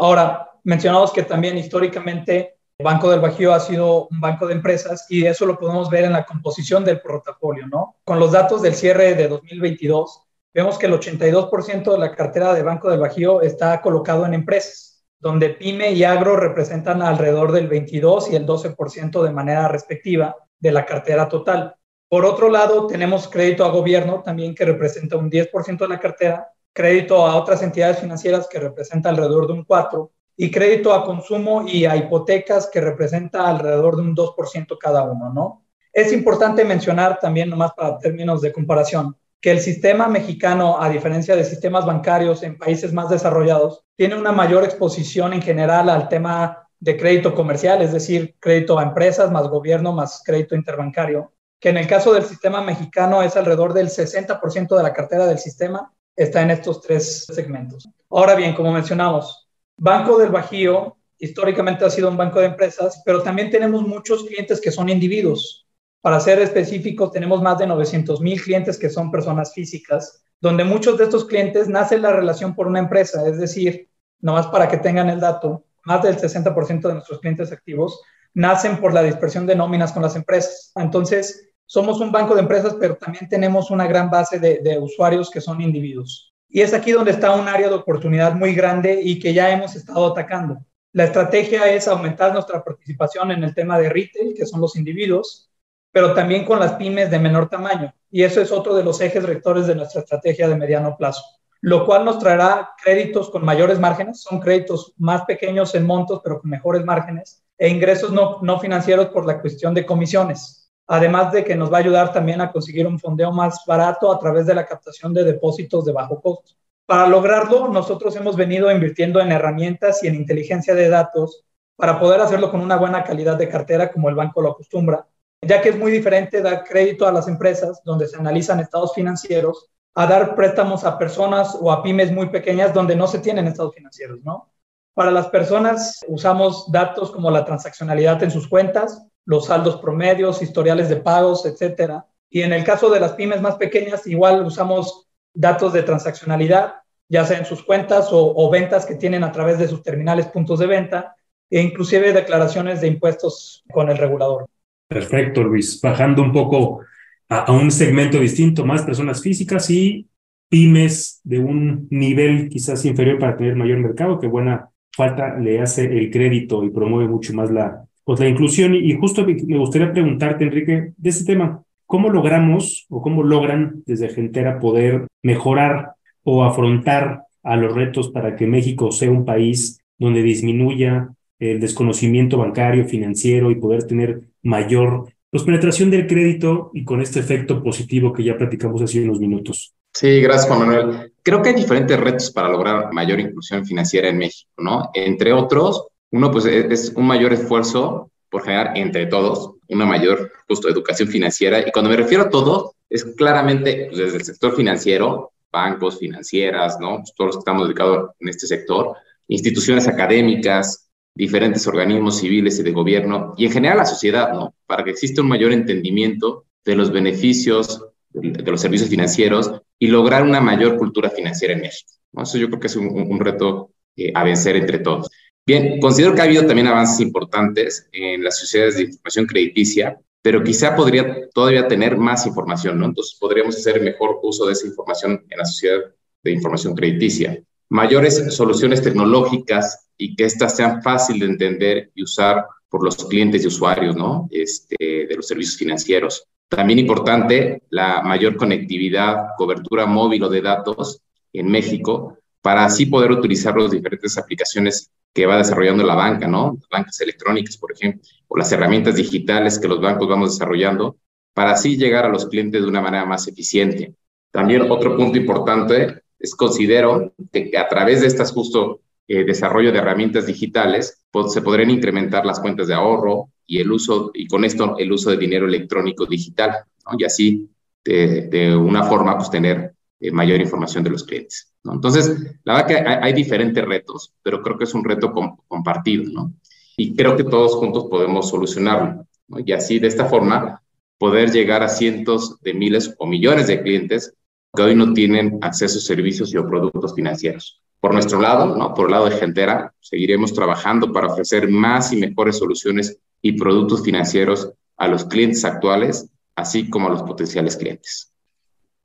Ahora, 0.00 0.50
mencionamos 0.62 1.12
que 1.12 1.22
también 1.22 1.58
históricamente 1.58 2.53
Banco 2.82 3.08
del 3.08 3.20
Bajío 3.20 3.54
ha 3.54 3.60
sido 3.60 4.08
un 4.08 4.20
banco 4.20 4.48
de 4.48 4.54
empresas 4.54 5.06
y 5.08 5.24
eso 5.26 5.46
lo 5.46 5.56
podemos 5.56 5.88
ver 5.90 6.04
en 6.04 6.12
la 6.12 6.24
composición 6.24 6.84
del 6.84 7.00
portafolio, 7.00 7.68
¿no? 7.68 7.96
Con 8.04 8.18
los 8.18 8.32
datos 8.32 8.62
del 8.62 8.74
cierre 8.74 9.14
de 9.14 9.28
2022, 9.28 10.22
vemos 10.52 10.76
que 10.76 10.86
el 10.86 10.94
82% 10.94 11.92
de 11.92 11.98
la 11.98 12.16
cartera 12.16 12.52
de 12.52 12.64
Banco 12.64 12.90
del 12.90 12.98
Bajío 12.98 13.42
está 13.42 13.80
colocado 13.80 14.26
en 14.26 14.34
empresas, 14.34 15.04
donde 15.20 15.50
PYME 15.50 15.92
y 15.92 16.02
agro 16.02 16.34
representan 16.34 17.00
alrededor 17.00 17.52
del 17.52 17.68
22 17.68 18.32
y 18.32 18.36
el 18.36 18.44
12% 18.44 19.22
de 19.22 19.30
manera 19.30 19.68
respectiva 19.68 20.34
de 20.58 20.72
la 20.72 20.84
cartera 20.84 21.28
total. 21.28 21.76
Por 22.08 22.24
otro 22.24 22.50
lado, 22.50 22.88
tenemos 22.88 23.28
crédito 23.28 23.64
a 23.64 23.70
gobierno 23.70 24.20
también 24.22 24.52
que 24.52 24.64
representa 24.64 25.16
un 25.16 25.30
10% 25.30 25.78
de 25.78 25.88
la 25.88 26.00
cartera, 26.00 26.48
crédito 26.72 27.24
a 27.24 27.36
otras 27.36 27.62
entidades 27.62 28.00
financieras 28.00 28.48
que 28.48 28.58
representa 28.58 29.10
alrededor 29.10 29.46
de 29.46 29.52
un 29.52 29.64
4% 29.64 30.10
y 30.36 30.50
crédito 30.50 30.92
a 30.92 31.04
consumo 31.04 31.66
y 31.66 31.84
a 31.84 31.96
hipotecas 31.96 32.68
que 32.72 32.80
representa 32.80 33.48
alrededor 33.48 33.96
de 33.96 34.02
un 34.02 34.16
2% 34.16 34.76
cada 34.78 35.04
uno, 35.04 35.32
¿no? 35.32 35.64
Es 35.92 36.12
importante 36.12 36.64
mencionar 36.64 37.20
también, 37.20 37.48
nomás 37.48 37.72
para 37.74 37.98
términos 37.98 38.40
de 38.40 38.52
comparación, 38.52 39.16
que 39.40 39.50
el 39.50 39.60
sistema 39.60 40.08
mexicano, 40.08 40.80
a 40.82 40.88
diferencia 40.88 41.36
de 41.36 41.44
sistemas 41.44 41.86
bancarios 41.86 42.42
en 42.42 42.58
países 42.58 42.92
más 42.92 43.10
desarrollados, 43.10 43.84
tiene 43.94 44.16
una 44.16 44.32
mayor 44.32 44.64
exposición 44.64 45.34
en 45.34 45.42
general 45.42 45.88
al 45.88 46.08
tema 46.08 46.66
de 46.80 46.96
crédito 46.96 47.34
comercial, 47.34 47.80
es 47.82 47.92
decir, 47.92 48.36
crédito 48.40 48.78
a 48.78 48.82
empresas 48.82 49.30
más 49.30 49.48
gobierno 49.48 49.92
más 49.92 50.22
crédito 50.24 50.56
interbancario, 50.56 51.32
que 51.60 51.68
en 51.68 51.76
el 51.76 51.86
caso 51.86 52.12
del 52.12 52.24
sistema 52.24 52.60
mexicano 52.60 53.22
es 53.22 53.36
alrededor 53.36 53.72
del 53.72 53.88
60% 53.88 54.76
de 54.76 54.82
la 54.82 54.92
cartera 54.92 55.26
del 55.26 55.38
sistema, 55.38 55.92
está 56.16 56.42
en 56.42 56.50
estos 56.50 56.80
tres 56.80 57.24
segmentos. 57.26 57.88
Ahora 58.10 58.34
bien, 58.34 58.54
como 58.54 58.72
mencionamos, 58.72 59.43
Banco 59.76 60.18
del 60.18 60.30
Bajío 60.30 60.96
históricamente 61.18 61.84
ha 61.84 61.90
sido 61.90 62.08
un 62.08 62.16
banco 62.16 62.40
de 62.40 62.46
empresas, 62.46 63.02
pero 63.04 63.22
también 63.22 63.50
tenemos 63.50 63.82
muchos 63.82 64.24
clientes 64.24 64.60
que 64.60 64.70
son 64.70 64.88
individuos. 64.88 65.66
Para 66.00 66.20
ser 66.20 66.38
específicos, 66.40 67.12
tenemos 67.12 67.42
más 67.42 67.58
de 67.58 67.66
900 67.66 68.20
mil 68.20 68.40
clientes 68.40 68.78
que 68.78 68.90
son 68.90 69.10
personas 69.10 69.52
físicas, 69.54 70.24
donde 70.40 70.64
muchos 70.64 70.98
de 70.98 71.04
estos 71.04 71.24
clientes 71.24 71.68
nacen 71.68 72.02
la 72.02 72.12
relación 72.12 72.54
por 72.54 72.66
una 72.66 72.78
empresa, 72.78 73.26
es 73.26 73.38
decir, 73.38 73.88
nomás 74.20 74.46
para 74.48 74.68
que 74.68 74.76
tengan 74.76 75.08
el 75.08 75.20
dato, 75.20 75.64
más 75.84 76.02
del 76.02 76.18
60% 76.18 76.88
de 76.88 76.94
nuestros 76.94 77.20
clientes 77.20 77.52
activos 77.52 78.00
nacen 78.34 78.80
por 78.80 78.92
la 78.92 79.02
dispersión 79.02 79.46
de 79.46 79.54
nóminas 79.54 79.92
con 79.92 80.02
las 80.02 80.16
empresas. 80.16 80.72
Entonces, 80.74 81.50
somos 81.66 82.00
un 82.00 82.10
banco 82.10 82.34
de 82.34 82.40
empresas, 82.40 82.76
pero 82.78 82.96
también 82.96 83.28
tenemos 83.28 83.70
una 83.70 83.86
gran 83.86 84.10
base 84.10 84.38
de 84.38 84.78
usuarios 84.78 85.30
que 85.30 85.40
son 85.40 85.60
individuos. 85.60 86.33
Y 86.54 86.62
es 86.62 86.72
aquí 86.72 86.92
donde 86.92 87.10
está 87.10 87.34
un 87.34 87.48
área 87.48 87.68
de 87.68 87.74
oportunidad 87.74 88.32
muy 88.36 88.54
grande 88.54 89.00
y 89.02 89.18
que 89.18 89.34
ya 89.34 89.50
hemos 89.50 89.74
estado 89.74 90.06
atacando. 90.06 90.64
La 90.92 91.02
estrategia 91.02 91.68
es 91.74 91.88
aumentar 91.88 92.32
nuestra 92.32 92.62
participación 92.62 93.32
en 93.32 93.42
el 93.42 93.52
tema 93.52 93.76
de 93.76 93.88
retail, 93.88 94.34
que 94.36 94.46
son 94.46 94.60
los 94.60 94.76
individuos, 94.76 95.50
pero 95.90 96.14
también 96.14 96.44
con 96.44 96.60
las 96.60 96.74
pymes 96.74 97.10
de 97.10 97.18
menor 97.18 97.48
tamaño. 97.48 97.92
Y 98.08 98.22
eso 98.22 98.40
es 98.40 98.52
otro 98.52 98.76
de 98.76 98.84
los 98.84 99.00
ejes 99.00 99.24
rectores 99.24 99.66
de 99.66 99.74
nuestra 99.74 100.02
estrategia 100.02 100.46
de 100.46 100.54
mediano 100.54 100.96
plazo, 100.96 101.24
lo 101.60 101.84
cual 101.84 102.04
nos 102.04 102.20
traerá 102.20 102.70
créditos 102.80 103.30
con 103.30 103.44
mayores 103.44 103.80
márgenes, 103.80 104.22
son 104.22 104.38
créditos 104.38 104.94
más 104.96 105.24
pequeños 105.24 105.74
en 105.74 105.84
montos, 105.84 106.20
pero 106.22 106.40
con 106.40 106.50
mejores 106.50 106.84
márgenes, 106.84 107.42
e 107.58 107.68
ingresos 107.68 108.12
no, 108.12 108.60
financieros 108.60 109.08
por 109.08 109.26
la 109.26 109.40
cuestión 109.40 109.74
de 109.74 109.84
comisiones 109.84 110.63
además 110.86 111.32
de 111.32 111.44
que 111.44 111.54
nos 111.54 111.72
va 111.72 111.78
a 111.78 111.80
ayudar 111.80 112.12
también 112.12 112.40
a 112.40 112.52
conseguir 112.52 112.86
un 112.86 112.98
fondeo 112.98 113.32
más 113.32 113.62
barato 113.66 114.12
a 114.12 114.18
través 114.18 114.46
de 114.46 114.54
la 114.54 114.66
captación 114.66 115.14
de 115.14 115.24
depósitos 115.24 115.84
de 115.84 115.92
bajo 115.92 116.20
costo. 116.20 116.52
Para 116.86 117.06
lograrlo, 117.06 117.68
nosotros 117.68 118.14
hemos 118.16 118.36
venido 118.36 118.70
invirtiendo 118.70 119.20
en 119.20 119.32
herramientas 119.32 120.02
y 120.04 120.08
en 120.08 120.14
inteligencia 120.14 120.74
de 120.74 120.88
datos 120.88 121.44
para 121.76 121.98
poder 121.98 122.20
hacerlo 122.20 122.50
con 122.50 122.60
una 122.60 122.76
buena 122.76 123.02
calidad 123.02 123.36
de 123.36 123.48
cartera 123.48 123.90
como 123.90 124.08
el 124.08 124.14
banco 124.14 124.42
lo 124.42 124.50
acostumbra, 124.50 125.06
ya 125.40 125.60
que 125.60 125.70
es 125.70 125.78
muy 125.78 125.90
diferente 125.90 126.42
dar 126.42 126.64
crédito 126.64 127.06
a 127.06 127.12
las 127.12 127.26
empresas 127.26 127.82
donde 127.84 128.06
se 128.06 128.16
analizan 128.16 128.60
estados 128.60 128.94
financieros 128.94 129.70
a 129.94 130.06
dar 130.06 130.34
préstamos 130.34 130.84
a 130.84 130.98
personas 130.98 131.56
o 131.60 131.70
a 131.70 131.82
pymes 131.82 132.12
muy 132.12 132.28
pequeñas 132.28 132.74
donde 132.74 132.96
no 132.96 133.06
se 133.06 133.20
tienen 133.20 133.46
estados 133.46 133.74
financieros, 133.74 134.20
¿no? 134.22 134.50
Para 134.92 135.10
las 135.10 135.28
personas 135.28 136.00
usamos 136.06 136.70
datos 136.70 137.10
como 137.10 137.30
la 137.30 137.44
transaccionalidad 137.44 138.22
en 138.22 138.30
sus 138.30 138.46
cuentas, 138.48 139.04
los 139.26 139.46
saldos 139.46 139.76
promedios, 139.76 140.42
historiales 140.42 140.88
de 140.88 140.96
pagos, 140.96 141.46
etcétera. 141.46 142.06
Y 142.30 142.42
en 142.42 142.52
el 142.52 142.64
caso 142.64 142.90
de 142.90 143.00
las 143.00 143.12
pymes 143.12 143.40
más 143.40 143.56
pequeñas, 143.56 144.06
igual 144.06 144.44
usamos 144.44 145.08
datos 145.32 145.72
de 145.72 145.82
transaccionalidad, 145.82 146.74
ya 147.08 147.24
sea 147.24 147.38
en 147.38 147.46
sus 147.46 147.62
cuentas 147.62 148.08
o, 148.10 148.50
ventas 148.50 148.86
que 148.86 148.96
tienen 148.96 149.24
a 149.24 149.32
través 149.32 149.58
de 149.58 149.68
sus 149.68 149.82
terminales 149.82 150.26
puntos 150.26 150.58
de 150.58 150.66
venta, 150.66 151.14
e 151.50 151.60
inclusive 151.60 152.12
declaraciones 152.12 152.80
de 152.80 152.88
impuestos 152.88 153.62
con 153.72 153.88
el 153.90 153.98
regulador. 153.98 154.46
Perfecto, 154.88 155.42
Luis. 155.42 155.80
Bajando 155.80 156.22
un 156.22 156.32
poco 156.32 156.80
a, 157.28 157.44
a 157.44 157.52
un 157.52 157.70
segmento 157.70 158.18
distinto, 158.18 158.64
más 158.64 158.82
personas 158.82 159.22
físicas 159.22 159.70
y 159.70 160.08
pymes 160.48 161.20
de 161.24 161.38
un 161.38 161.86
nivel 161.90 162.48
quizás 162.48 162.84
inferior 162.84 163.18
para 163.18 163.36
tener 163.36 163.56
mayor 163.56 163.78
mercado, 163.78 164.18
que 164.18 164.26
buena 164.26 164.70
falta 164.94 165.36
le 165.38 165.60
hace 165.60 165.84
el 165.84 166.10
crédito 166.10 166.64
y 166.64 166.70
promueve 166.70 167.08
mucho 167.08 167.32
más 167.34 167.50
la, 167.50 167.84
pues 168.04 168.20
la 168.20 168.28
inclusión. 168.28 168.74
Y, 168.74 168.94
justo 168.94 169.26
me 169.26 169.58
gustaría 169.58 169.92
preguntarte, 169.92 170.44
Enrique, 170.44 170.92
de 170.96 171.10
este 171.10 171.24
tema. 171.24 171.62
¿Cómo 171.86 172.08
logramos 172.08 172.86
o 172.88 173.02
cómo 173.02 173.22
logran 173.22 173.82
desde 173.86 174.08
Gentera 174.08 174.58
poder 174.58 175.06
mejorar 175.22 175.92
o 176.22 176.44
afrontar 176.44 177.24
a 177.42 177.56
los 177.56 177.74
retos 177.74 178.10
para 178.10 178.36
que 178.36 178.46
México 178.46 178.90
sea 178.90 179.10
un 179.10 179.24
país 179.24 179.80
donde 179.98 180.22
disminuya 180.22 181.10
el 181.38 181.60
desconocimiento 181.60 182.38
bancario, 182.38 182.86
financiero 182.86 183.50
y 183.50 183.56
poder 183.56 183.84
tener 183.84 184.22
mayor 184.42 185.08
pues, 185.30 185.42
penetración 185.42 185.90
del 185.90 186.06
crédito 186.06 186.70
y 186.72 186.84
con 186.84 187.02
este 187.02 187.20
efecto 187.20 187.62
positivo 187.62 188.12
que 188.12 188.24
ya 188.24 188.36
platicamos 188.36 188.80
hace 188.82 189.02
unos 189.02 189.20
minutos? 189.20 189.74
Sí, 189.92 190.20
gracias 190.20 190.48
Juan 190.48 190.60
Manuel. 190.60 191.12
Creo 191.22 191.42
que 191.42 191.50
hay 191.50 191.54
diferentes 191.54 191.98
retos 191.98 192.30
para 192.32 192.48
lograr 192.48 192.92
mayor 192.92 193.20
inclusión 193.20 193.64
financiera 193.64 194.08
en 194.08 194.18
México, 194.18 194.50
¿no? 194.58 194.90
Entre 194.92 195.32
otros, 195.32 195.86
uno, 196.14 196.30
pues 196.30 196.46
e-, 196.46 196.72
es 196.72 196.92
un 196.94 197.06
mayor 197.06 197.32
esfuerzo 197.32 198.10
por 198.30 198.44
generar 198.44 198.76
entre 198.76 199.06
todos 199.06 199.54
una 199.68 199.84
mayor 199.84 200.30
justo 200.46 200.68
educación 200.68 201.08
financiera. 201.08 201.58
Y 201.60 201.72
cuando 201.72 201.90
me 201.90 201.96
refiero 201.96 202.24
a 202.24 202.30
todo, 202.30 202.74
es 202.88 203.04
claramente 203.16 203.86
pues, 203.86 203.98
desde 203.98 204.18
el 204.18 204.24
sector 204.24 204.54
financiero, 204.54 205.32
bancos, 205.50 205.98
financieras, 205.98 206.78
¿no? 206.80 206.98
Pues, 206.98 207.12
todos 207.14 207.28
los 207.28 207.36
que 207.36 207.40
estamos 207.40 207.66
dedicados 207.66 208.10
en 208.20 208.28
este 208.28 208.46
sector, 208.46 208.96
instituciones 209.26 209.88
académicas, 209.88 210.88
diferentes 211.16 211.66
organismos 211.66 212.18
civiles 212.18 212.58
y 212.60 212.62
de 212.62 212.72
gobierno, 212.72 213.34
y 213.36 213.46
en 213.46 213.52
general 213.52 213.78
la 213.78 213.86
sociedad, 213.86 214.32
¿no? 214.32 214.54
Para 214.66 214.84
que 214.84 214.90
exista 214.90 215.22
un 215.22 215.28
mayor 215.28 215.52
entendimiento 215.52 216.44
de 216.64 216.76
los 216.76 216.92
beneficios 216.92 217.84
de, 218.10 218.50
los 218.50 218.60
servicios 218.60 218.88
financieros 218.88 219.52
y 219.80 219.88
lograr 219.88 220.22
una 220.22 220.40
mayor 220.40 220.76
cultura 220.76 221.10
financiera 221.10 221.54
en 221.54 221.62
México. 221.62 221.92
Eso 222.22 222.38
yo 222.38 222.46
creo 222.48 222.60
que 222.60 222.68
es 222.68 222.76
un, 222.76 223.18
reto 223.18 223.70
eh, 223.96 224.12
a 224.14 224.22
vencer 224.22 224.54
entre 224.54 224.78
todos. 224.78 225.10
Bien, 225.46 225.78
considero 225.78 226.14
que 226.14 226.22
ha 226.22 226.24
habido 226.24 226.46
también 226.46 226.68
avances 226.68 227.00
importantes 227.00 227.86
en 227.92 228.24
las 228.24 228.38
sociedades 228.38 228.76
de 228.76 228.84
información 228.84 229.26
crediticia, 229.26 230.00
pero 230.22 230.42
quizá 230.42 230.74
podría 230.74 231.28
todavía 231.34 231.68
tener 231.68 231.98
más 231.98 232.26
información, 232.26 232.78
¿no? 232.78 232.86
Entonces 232.86 233.18
podríamos 233.20 233.56
hacer 233.56 233.82
mejor 233.82 234.20
uso 234.22 234.46
de 234.46 234.54
esa 234.54 234.66
información 234.66 235.22
en 235.28 235.38
la 235.38 235.44
sociedad 235.44 235.80
de 236.22 236.30
información 236.30 236.74
crediticia. 236.74 237.42
Mayores 237.68 238.34
soluciones 238.34 238.80
tecnológicas 238.80 239.90
y 239.98 240.16
que 240.16 240.24
éstas 240.24 240.56
sean 240.56 240.82
fáciles 240.82 241.20
de 241.20 241.26
entender 241.26 241.90
y 241.94 242.04
usar 242.04 242.46
por 242.70 242.82
los 242.82 242.96
clientes 243.04 243.44
y 243.44 243.48
usuarios, 243.48 243.94
¿no? 243.96 244.26
Este, 244.30 245.06
de 245.06 245.14
los 245.14 245.28
servicios 245.28 245.58
financieros. 245.58 246.26
También 246.48 246.78
importante 246.78 247.62
la 247.68 248.00
mayor 248.02 248.36
conectividad, 248.36 249.26
cobertura 249.36 249.84
móvil 249.84 250.24
o 250.24 250.30
de 250.30 250.40
datos 250.40 251.02
en 251.34 251.48
México 251.48 252.18
para 252.44 252.66
así 252.66 252.84
poder 252.84 253.10
utilizar 253.10 253.56
las 253.56 253.70
diferentes 253.70 254.18
aplicaciones 254.18 254.90
que 255.14 255.24
va 255.24 255.38
desarrollando 255.38 255.82
la 255.82 255.94
banca, 255.94 256.28
¿no? 256.28 256.58
Las 256.60 256.68
bancas 256.68 257.00
electrónicas, 257.00 257.56
por 257.56 257.72
ejemplo, 257.72 258.02
o 258.28 258.36
las 258.36 258.52
herramientas 258.52 258.96
digitales 258.96 259.58
que 259.58 259.66
los 259.66 259.80
bancos 259.80 260.06
vamos 260.06 260.34
desarrollando, 260.34 260.98
para 261.32 261.52
así 261.52 261.78
llegar 261.78 262.04
a 262.04 262.10
los 262.10 262.26
clientes 262.26 262.60
de 262.60 262.68
una 262.68 262.82
manera 262.82 263.06
más 263.06 263.26
eficiente. 263.28 263.94
También 264.30 264.70
otro 264.70 264.94
punto 264.94 265.16
importante 265.16 266.02
es 266.18 266.34
considero 266.34 267.14
que 267.32 267.56
a 267.56 267.66
través 267.66 268.02
de 268.02 268.08
estas 268.08 268.30
justo 268.30 268.82
eh, 269.08 269.24
desarrollo 269.24 269.72
de 269.72 269.78
herramientas 269.78 270.26
digitales 270.26 271.02
pues, 271.10 271.32
se 271.32 271.40
podrían 271.40 271.70
incrementar 271.70 272.26
las 272.26 272.40
cuentas 272.40 272.68
de 272.68 272.74
ahorro 272.74 273.30
y 273.46 273.58
el 273.62 273.72
uso 273.72 274.10
y 274.12 274.26
con 274.26 274.44
esto 274.44 274.76
el 274.78 274.92
uso 274.92 275.10
de 275.10 275.16
dinero 275.16 275.46
electrónico 275.46 276.04
digital 276.04 276.64
¿no? 276.84 276.96
y 276.98 277.04
así 277.04 277.48
de, 277.82 278.28
de, 278.28 278.56
una 278.56 278.82
forma 278.82 279.16
pues 279.16 279.30
tener 279.30 279.73
eh, 280.04 280.10
mayor 280.10 280.38
información 280.38 280.84
de 280.84 280.90
los 280.90 281.04
clientes. 281.04 281.50
¿no? 281.62 281.72
Entonces, 281.72 282.36
la 282.44 282.54
verdad 282.54 282.68
que 282.68 282.76
hay, 282.76 283.12
diferentes 283.14 283.64
retos, 283.64 284.12
pero 284.22 284.42
creo 284.42 284.58
que 284.58 284.64
es 284.64 284.74
un 284.74 284.84
reto 284.84 285.14
compartido, 285.48 286.04
¿no? 286.12 286.34
Y 286.76 286.94
creo 286.94 287.16
que 287.16 287.24
todos 287.24 287.54
juntos 287.54 287.86
podemos 287.88 288.28
solucionarlo, 288.28 289.06
¿no? 289.28 289.38
Y 289.42 289.52
así, 289.52 289.78
de 289.78 289.88
esta 289.88 290.04
forma, 290.04 290.60
poder 290.98 291.30
llegar 291.32 291.62
a 291.62 291.68
cientos 291.68 292.38
de 292.42 292.52
miles 292.52 292.94
o 292.98 293.06
millones 293.06 293.46
de 293.46 293.62
clientes 293.62 294.12
que 294.54 294.62
hoy 294.62 294.74
no 294.74 294.92
tienen 294.92 295.38
acceso 295.40 295.78
a 295.78 295.80
servicios 295.80 296.34
y 296.34 296.36
o 296.36 296.46
productos 296.46 296.94
financieros. 296.94 297.62
Por 297.80 297.94
nuestro 297.94 298.20
lado, 298.20 298.54
¿no? 298.56 298.74
por 298.74 298.86
el 298.86 298.92
lado 298.92 299.06
de 299.08 299.16
Gentera, 299.16 299.72
seguiremos 299.80 300.34
trabajando 300.34 300.92
para 300.92 301.06
ofrecer 301.06 301.48
más 301.48 301.94
y 301.94 301.96
mejores 301.96 302.36
soluciones 302.36 302.98
y 303.22 303.32
productos 303.32 303.82
financieros 303.82 304.52
a 304.76 304.86
los 304.86 305.06
clientes 305.06 305.46
actuales, 305.46 306.10
así 306.36 306.68
como 306.68 306.88
a 306.88 306.90
los 306.90 307.02
potenciales 307.02 307.56
clientes. 307.56 308.13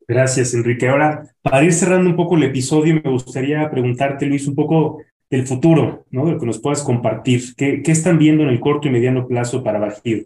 Gracias, 0.10 0.56
Enrique. 0.56 0.90
Ahora, 0.90 1.24
para 1.44 1.64
ir 1.64 1.72
cerrando 1.72 2.10
un 2.10 2.16
poco 2.16 2.36
el 2.36 2.42
episodio, 2.42 2.96
me 2.96 3.12
gustaría 3.12 3.70
preguntarte, 3.70 4.26
Luis, 4.26 4.48
un 4.48 4.56
poco 4.56 5.04
del 5.30 5.46
futuro, 5.46 6.08
¿no? 6.10 6.26
De 6.26 6.40
que 6.40 6.48
nos 6.48 6.58
puedas 6.58 6.82
compartir. 6.82 7.54
¿Qué, 7.56 7.84
qué 7.84 7.92
están 7.92 8.18
viendo 8.18 8.42
en 8.42 8.50
el 8.50 8.60
corto 8.60 8.88
y 8.88 8.92
mediano 8.92 9.28
plazo 9.28 9.64
para 9.64 9.78
Bajío? 9.78 10.24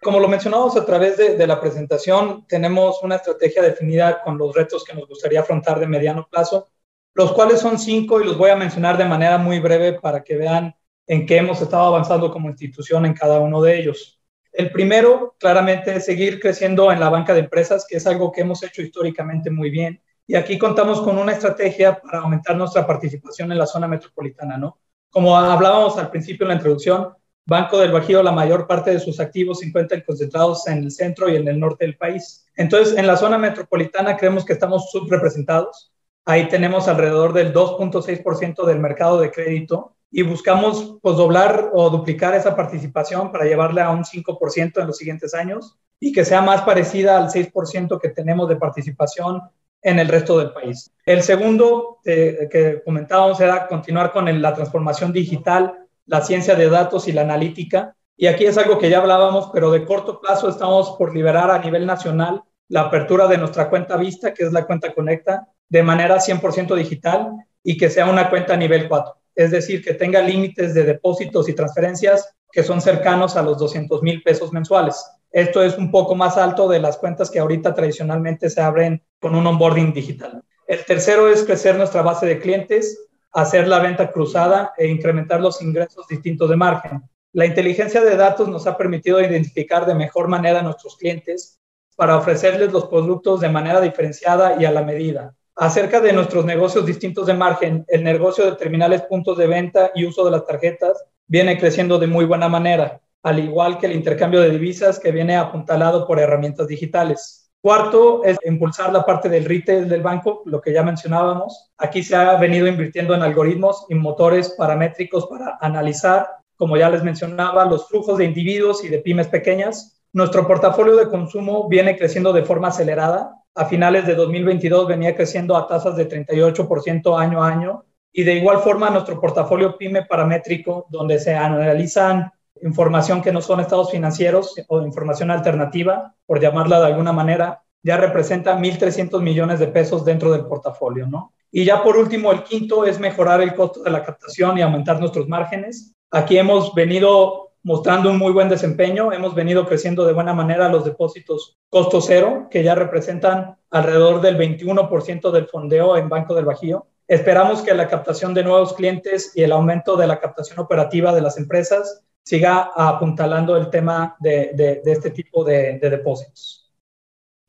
Como 0.00 0.20
lo 0.20 0.28
mencionamos 0.28 0.76
a 0.76 0.86
través 0.86 1.16
de, 1.16 1.36
de, 1.36 1.46
la 1.48 1.60
presentación, 1.60 2.46
tenemos 2.46 3.02
una 3.02 3.16
estrategia 3.16 3.60
definida 3.60 4.22
con 4.22 4.38
los 4.38 4.54
retos 4.54 4.84
que 4.84 4.94
nos 4.94 5.08
gustaría 5.08 5.40
afrontar 5.40 5.80
de 5.80 5.88
mediano 5.88 6.28
plazo, 6.30 6.68
los 7.14 7.32
cuales 7.32 7.58
son 7.58 7.76
cinco 7.76 8.20
y 8.20 8.24
los 8.24 8.38
voy 8.38 8.50
a 8.50 8.56
mencionar 8.56 8.96
de 8.96 9.04
manera 9.04 9.36
muy 9.36 9.58
breve 9.58 9.94
para 9.94 10.22
que 10.22 10.36
vean 10.36 10.76
en 11.08 11.26
qué 11.26 11.38
hemos 11.38 11.60
estado 11.60 11.86
avanzando 11.86 12.30
como 12.30 12.50
institución 12.50 13.04
en 13.04 13.14
cada 13.14 13.40
uno 13.40 13.60
de 13.60 13.80
ellos. 13.80 14.20
El 14.54 14.70
primero, 14.70 15.34
claramente, 15.40 15.96
es 15.96 16.04
seguir 16.04 16.38
creciendo 16.38 16.92
en 16.92 17.00
la 17.00 17.10
banca 17.10 17.34
de 17.34 17.40
empresas, 17.40 17.84
que 17.88 17.96
es 17.96 18.06
algo 18.06 18.30
que 18.30 18.42
hemos 18.42 18.62
hecho 18.62 18.82
históricamente 18.82 19.50
muy 19.50 19.68
bien. 19.68 20.00
Y 20.28 20.36
aquí 20.36 20.58
contamos 20.58 21.02
con 21.02 21.18
una 21.18 21.32
estrategia 21.32 22.00
para 22.00 22.20
aumentar 22.20 22.56
nuestra 22.56 22.86
participación 22.86 23.50
en 23.50 23.58
la 23.58 23.66
zona 23.66 23.88
metropolitana, 23.88 24.56
¿no? 24.56 24.78
Como 25.10 25.36
hablábamos 25.36 25.98
al 25.98 26.08
principio 26.08 26.44
en 26.44 26.50
la 26.50 26.54
introducción, 26.54 27.14
Banco 27.44 27.78
del 27.78 27.90
Bajío, 27.90 28.22
la 28.22 28.30
mayor 28.30 28.68
parte 28.68 28.92
de 28.92 29.00
sus 29.00 29.18
activos 29.18 29.58
se 29.58 29.66
encuentran 29.66 30.04
concentrados 30.06 30.68
en 30.68 30.84
el 30.84 30.92
centro 30.92 31.28
y 31.28 31.34
en 31.34 31.48
el 31.48 31.58
norte 31.58 31.84
del 31.84 31.96
país. 31.96 32.46
Entonces, 32.56 32.96
en 32.96 33.08
la 33.08 33.16
zona 33.16 33.36
metropolitana 33.36 34.16
creemos 34.16 34.44
que 34.44 34.52
estamos 34.52 34.88
subrepresentados. 34.92 35.92
Ahí 36.24 36.48
tenemos 36.48 36.86
alrededor 36.86 37.32
del 37.32 37.52
2.6% 37.52 38.64
del 38.64 38.78
mercado 38.78 39.20
de 39.20 39.32
crédito 39.32 39.96
y 40.16 40.22
buscamos 40.22 40.96
pues 41.02 41.16
doblar 41.16 41.70
o 41.72 41.90
duplicar 41.90 42.36
esa 42.36 42.54
participación 42.54 43.32
para 43.32 43.46
llevarla 43.46 43.86
a 43.86 43.90
un 43.90 44.04
5% 44.04 44.80
en 44.80 44.86
los 44.86 44.96
siguientes 44.96 45.34
años 45.34 45.76
y 45.98 46.12
que 46.12 46.24
sea 46.24 46.40
más 46.40 46.62
parecida 46.62 47.18
al 47.18 47.30
6% 47.30 48.00
que 48.00 48.10
tenemos 48.10 48.48
de 48.48 48.54
participación 48.54 49.42
en 49.82 49.98
el 49.98 50.06
resto 50.06 50.38
del 50.38 50.52
país. 50.52 50.92
El 51.04 51.24
segundo 51.24 51.98
eh, 52.04 52.48
que 52.48 52.80
comentábamos 52.84 53.40
era 53.40 53.66
continuar 53.66 54.12
con 54.12 54.40
la 54.40 54.54
transformación 54.54 55.12
digital, 55.12 55.80
la 56.06 56.20
ciencia 56.20 56.54
de 56.54 56.68
datos 56.68 57.08
y 57.08 57.12
la 57.12 57.22
analítica 57.22 57.96
Y 58.16 58.28
aquí 58.28 58.44
es 58.44 58.56
algo 58.56 58.78
que 58.78 58.90
ya 58.90 58.98
hablábamos, 58.98 59.50
pero 59.52 59.72
de 59.72 59.84
corto 59.84 60.20
plazo 60.20 60.48
estamos 60.48 60.92
por 60.96 61.12
liberar 61.12 61.50
a 61.50 61.58
nivel 61.58 61.86
nacional 61.86 62.44
la 62.68 62.82
apertura 62.82 63.26
de 63.26 63.38
nuestra 63.38 63.68
cuenta 63.68 63.96
Vista, 63.96 64.32
que 64.32 64.44
es 64.44 64.52
la 64.52 64.64
cuenta 64.64 64.94
Conecta, 64.94 65.48
de 65.68 65.82
manera 65.82 66.20
100% 66.20 66.76
digital 66.76 67.32
y 67.64 67.76
que 67.76 67.90
sea 67.90 68.06
una 68.06 68.30
cuenta 68.30 68.56
nivel 68.56 68.88
4. 68.88 69.23
Es 69.34 69.50
decir, 69.50 69.82
que 69.82 69.94
tenga 69.94 70.20
límites 70.20 70.74
de 70.74 70.84
depósitos 70.84 71.48
y 71.48 71.54
transferencias 71.54 72.34
que 72.50 72.62
son 72.62 72.80
cercanos 72.80 73.36
a 73.36 73.42
los 73.42 73.58
200 73.58 74.02
mil 74.02 74.22
pesos 74.22 74.52
mensuales. 74.52 75.04
Esto 75.32 75.62
es 75.62 75.76
un 75.76 75.90
poco 75.90 76.14
más 76.14 76.38
alto 76.38 76.68
de 76.68 76.78
las 76.78 76.96
cuentas 76.96 77.28
que 77.28 77.40
ahorita 77.40 77.74
tradicionalmente 77.74 78.48
se 78.48 78.60
abren 78.60 79.02
con 79.18 79.34
un 79.34 79.44
onboarding 79.44 79.92
digital. 79.92 80.42
El 80.68 80.84
tercero 80.84 81.28
es 81.28 81.42
crecer 81.42 81.76
nuestra 81.76 82.02
base 82.02 82.26
de 82.26 82.38
clientes, 82.38 83.08
hacer 83.32 83.66
la 83.66 83.80
venta 83.80 84.12
cruzada 84.12 84.72
e 84.78 84.86
incrementar 84.86 85.40
los 85.40 85.60
ingresos 85.60 86.06
distintos 86.06 86.48
de 86.48 86.56
margen. 86.56 87.02
La 87.32 87.46
inteligencia 87.46 88.00
de 88.00 88.16
datos 88.16 88.48
nos 88.48 88.68
ha 88.68 88.76
permitido 88.76 89.20
identificar 89.20 89.84
de 89.86 89.96
mejor 89.96 90.28
manera 90.28 90.60
a 90.60 90.62
nuestros 90.62 90.96
clientes 90.96 91.58
para 91.96 92.16
ofrecerles 92.16 92.72
los 92.72 92.86
productos 92.86 93.40
de 93.40 93.48
manera 93.48 93.80
diferenciada 93.80 94.54
y 94.60 94.64
a 94.64 94.70
la 94.70 94.82
medida. 94.82 95.34
Acerca 95.56 96.00
de 96.00 96.12
nuestros 96.12 96.44
negocios 96.44 96.84
distintos 96.84 97.26
de 97.26 97.34
margen, 97.34 97.84
el 97.86 98.02
negocio 98.02 98.44
de 98.44 98.56
terminales 98.56 99.02
puntos 99.02 99.38
de 99.38 99.46
venta 99.46 99.92
y 99.94 100.04
uso 100.04 100.24
de 100.24 100.32
las 100.32 100.44
tarjetas 100.44 101.04
viene 101.28 101.58
creciendo 101.58 101.98
de 101.98 102.08
muy 102.08 102.24
buena 102.24 102.48
manera, 102.48 103.00
al 103.22 103.38
igual 103.38 103.78
que 103.78 103.86
el 103.86 103.92
intercambio 103.92 104.40
de 104.40 104.50
divisas 104.50 104.98
que 104.98 105.12
viene 105.12 105.36
apuntalado 105.36 106.06
por 106.08 106.18
herramientas 106.18 106.66
digitales. 106.66 107.52
Cuarto 107.60 108.24
es 108.24 108.36
impulsar 108.44 108.92
la 108.92 109.06
parte 109.06 109.28
del 109.28 109.44
retail 109.44 109.88
del 109.88 110.02
banco, 110.02 110.42
lo 110.44 110.60
que 110.60 110.72
ya 110.72 110.82
mencionábamos. 110.82 111.72
Aquí 111.78 112.02
se 112.02 112.16
ha 112.16 112.36
venido 112.36 112.66
invirtiendo 112.66 113.14
en 113.14 113.22
algoritmos 113.22 113.86
y 113.88 113.94
motores 113.94 114.54
paramétricos 114.58 115.28
para 115.28 115.56
analizar, 115.60 116.28
como 116.56 116.76
ya 116.76 116.90
les 116.90 117.02
mencionaba, 117.02 117.64
los 117.64 117.88
flujos 117.88 118.18
de 118.18 118.24
individuos 118.24 118.84
y 118.84 118.88
de 118.88 118.98
pymes 118.98 119.28
pequeñas. 119.28 120.02
Nuestro 120.12 120.46
portafolio 120.46 120.96
de 120.96 121.08
consumo 121.08 121.68
viene 121.68 121.96
creciendo 121.96 122.32
de 122.32 122.44
forma 122.44 122.68
acelerada. 122.68 123.34
A 123.56 123.66
finales 123.66 124.06
de 124.06 124.14
2022 124.14 124.88
venía 124.88 125.14
creciendo 125.14 125.56
a 125.56 125.66
tasas 125.66 125.96
de 125.96 126.08
38% 126.08 127.18
año 127.18 127.42
a 127.42 127.48
año. 127.48 127.84
Y 128.12 128.22
de 128.24 128.34
igual 128.34 128.58
forma 128.58 128.90
nuestro 128.90 129.20
portafolio 129.20 129.76
pyme 129.76 130.04
paramétrico, 130.06 130.86
donde 130.90 131.18
se 131.18 131.34
analizan 131.34 132.30
información 132.62 133.20
que 133.22 133.32
no 133.32 133.40
son 133.40 133.60
estados 133.60 133.90
financieros 133.90 134.54
o 134.68 134.82
información 134.82 135.30
alternativa, 135.30 136.14
por 136.26 136.40
llamarla 136.40 136.80
de 136.80 136.86
alguna 136.86 137.12
manera, 137.12 137.62
ya 137.82 137.96
representa 137.96 138.56
1.300 138.56 139.20
millones 139.20 139.58
de 139.58 139.68
pesos 139.68 140.04
dentro 140.04 140.32
del 140.32 140.46
portafolio, 140.46 141.06
¿no? 141.06 141.32
Y 141.52 141.64
ya 141.64 141.82
por 141.82 141.96
último, 141.96 142.32
el 142.32 142.42
quinto 142.42 142.84
es 142.84 142.98
mejorar 142.98 143.40
el 143.40 143.54
costo 143.54 143.82
de 143.82 143.90
la 143.90 144.02
captación 144.02 144.58
y 144.58 144.62
aumentar 144.62 144.98
nuestros 144.98 145.28
márgenes. 145.28 145.94
Aquí 146.10 146.38
hemos 146.38 146.74
venido 146.74 147.52
mostrando 147.64 148.10
un 148.10 148.18
muy 148.18 148.32
buen 148.32 148.48
desempeño, 148.48 149.12
hemos 149.12 149.34
venido 149.34 149.66
creciendo 149.66 150.06
de 150.06 150.12
buena 150.12 150.34
manera 150.34 150.68
los 150.68 150.84
depósitos 150.84 151.58
costo 151.70 152.00
cero, 152.00 152.46
que 152.50 152.62
ya 152.62 152.74
representan 152.74 153.56
alrededor 153.70 154.20
del 154.20 154.36
21% 154.36 155.32
del 155.32 155.46
fondeo 155.46 155.96
en 155.96 156.08
Banco 156.08 156.34
del 156.34 156.44
Bajío. 156.44 156.86
Esperamos 157.08 157.62
que 157.62 157.74
la 157.74 157.88
captación 157.88 158.34
de 158.34 158.44
nuevos 158.44 158.74
clientes 158.74 159.32
y 159.34 159.42
el 159.42 159.52
aumento 159.52 159.96
de 159.96 160.06
la 160.06 160.20
captación 160.20 160.58
operativa 160.58 161.14
de 161.14 161.22
las 161.22 161.38
empresas 161.38 162.04
siga 162.22 162.70
apuntalando 162.76 163.56
el 163.56 163.70
tema 163.70 164.16
de, 164.20 164.80
este 164.84 165.10
tipo 165.10 165.42
de, 165.42 165.78
depósitos. 165.78 166.70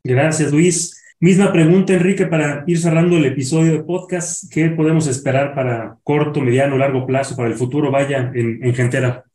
Gracias, 0.04 0.52
Luis. 0.52 1.02
Misma 1.20 1.52
pregunta, 1.52 1.94
Enrique, 1.94 2.26
para 2.26 2.64
ir 2.68 2.80
cerrando 2.80 3.18
el 3.18 3.26
episodio 3.26 3.74
de 3.74 3.84
podcast. 3.84 4.52
¿Qué 4.52 4.70
podemos 4.70 5.08
esperar 5.08 5.56
para 5.56 5.98
corto, 6.04 6.42
mediano, 6.42 6.78
largo 6.78 7.06
plazo, 7.06 7.36
para 7.36 7.48
el 7.48 7.56
futuro, 7.56 7.92
vaya, 7.92 8.32
en, 8.34 8.64
en 8.64 8.74
Gentera? 8.74 9.26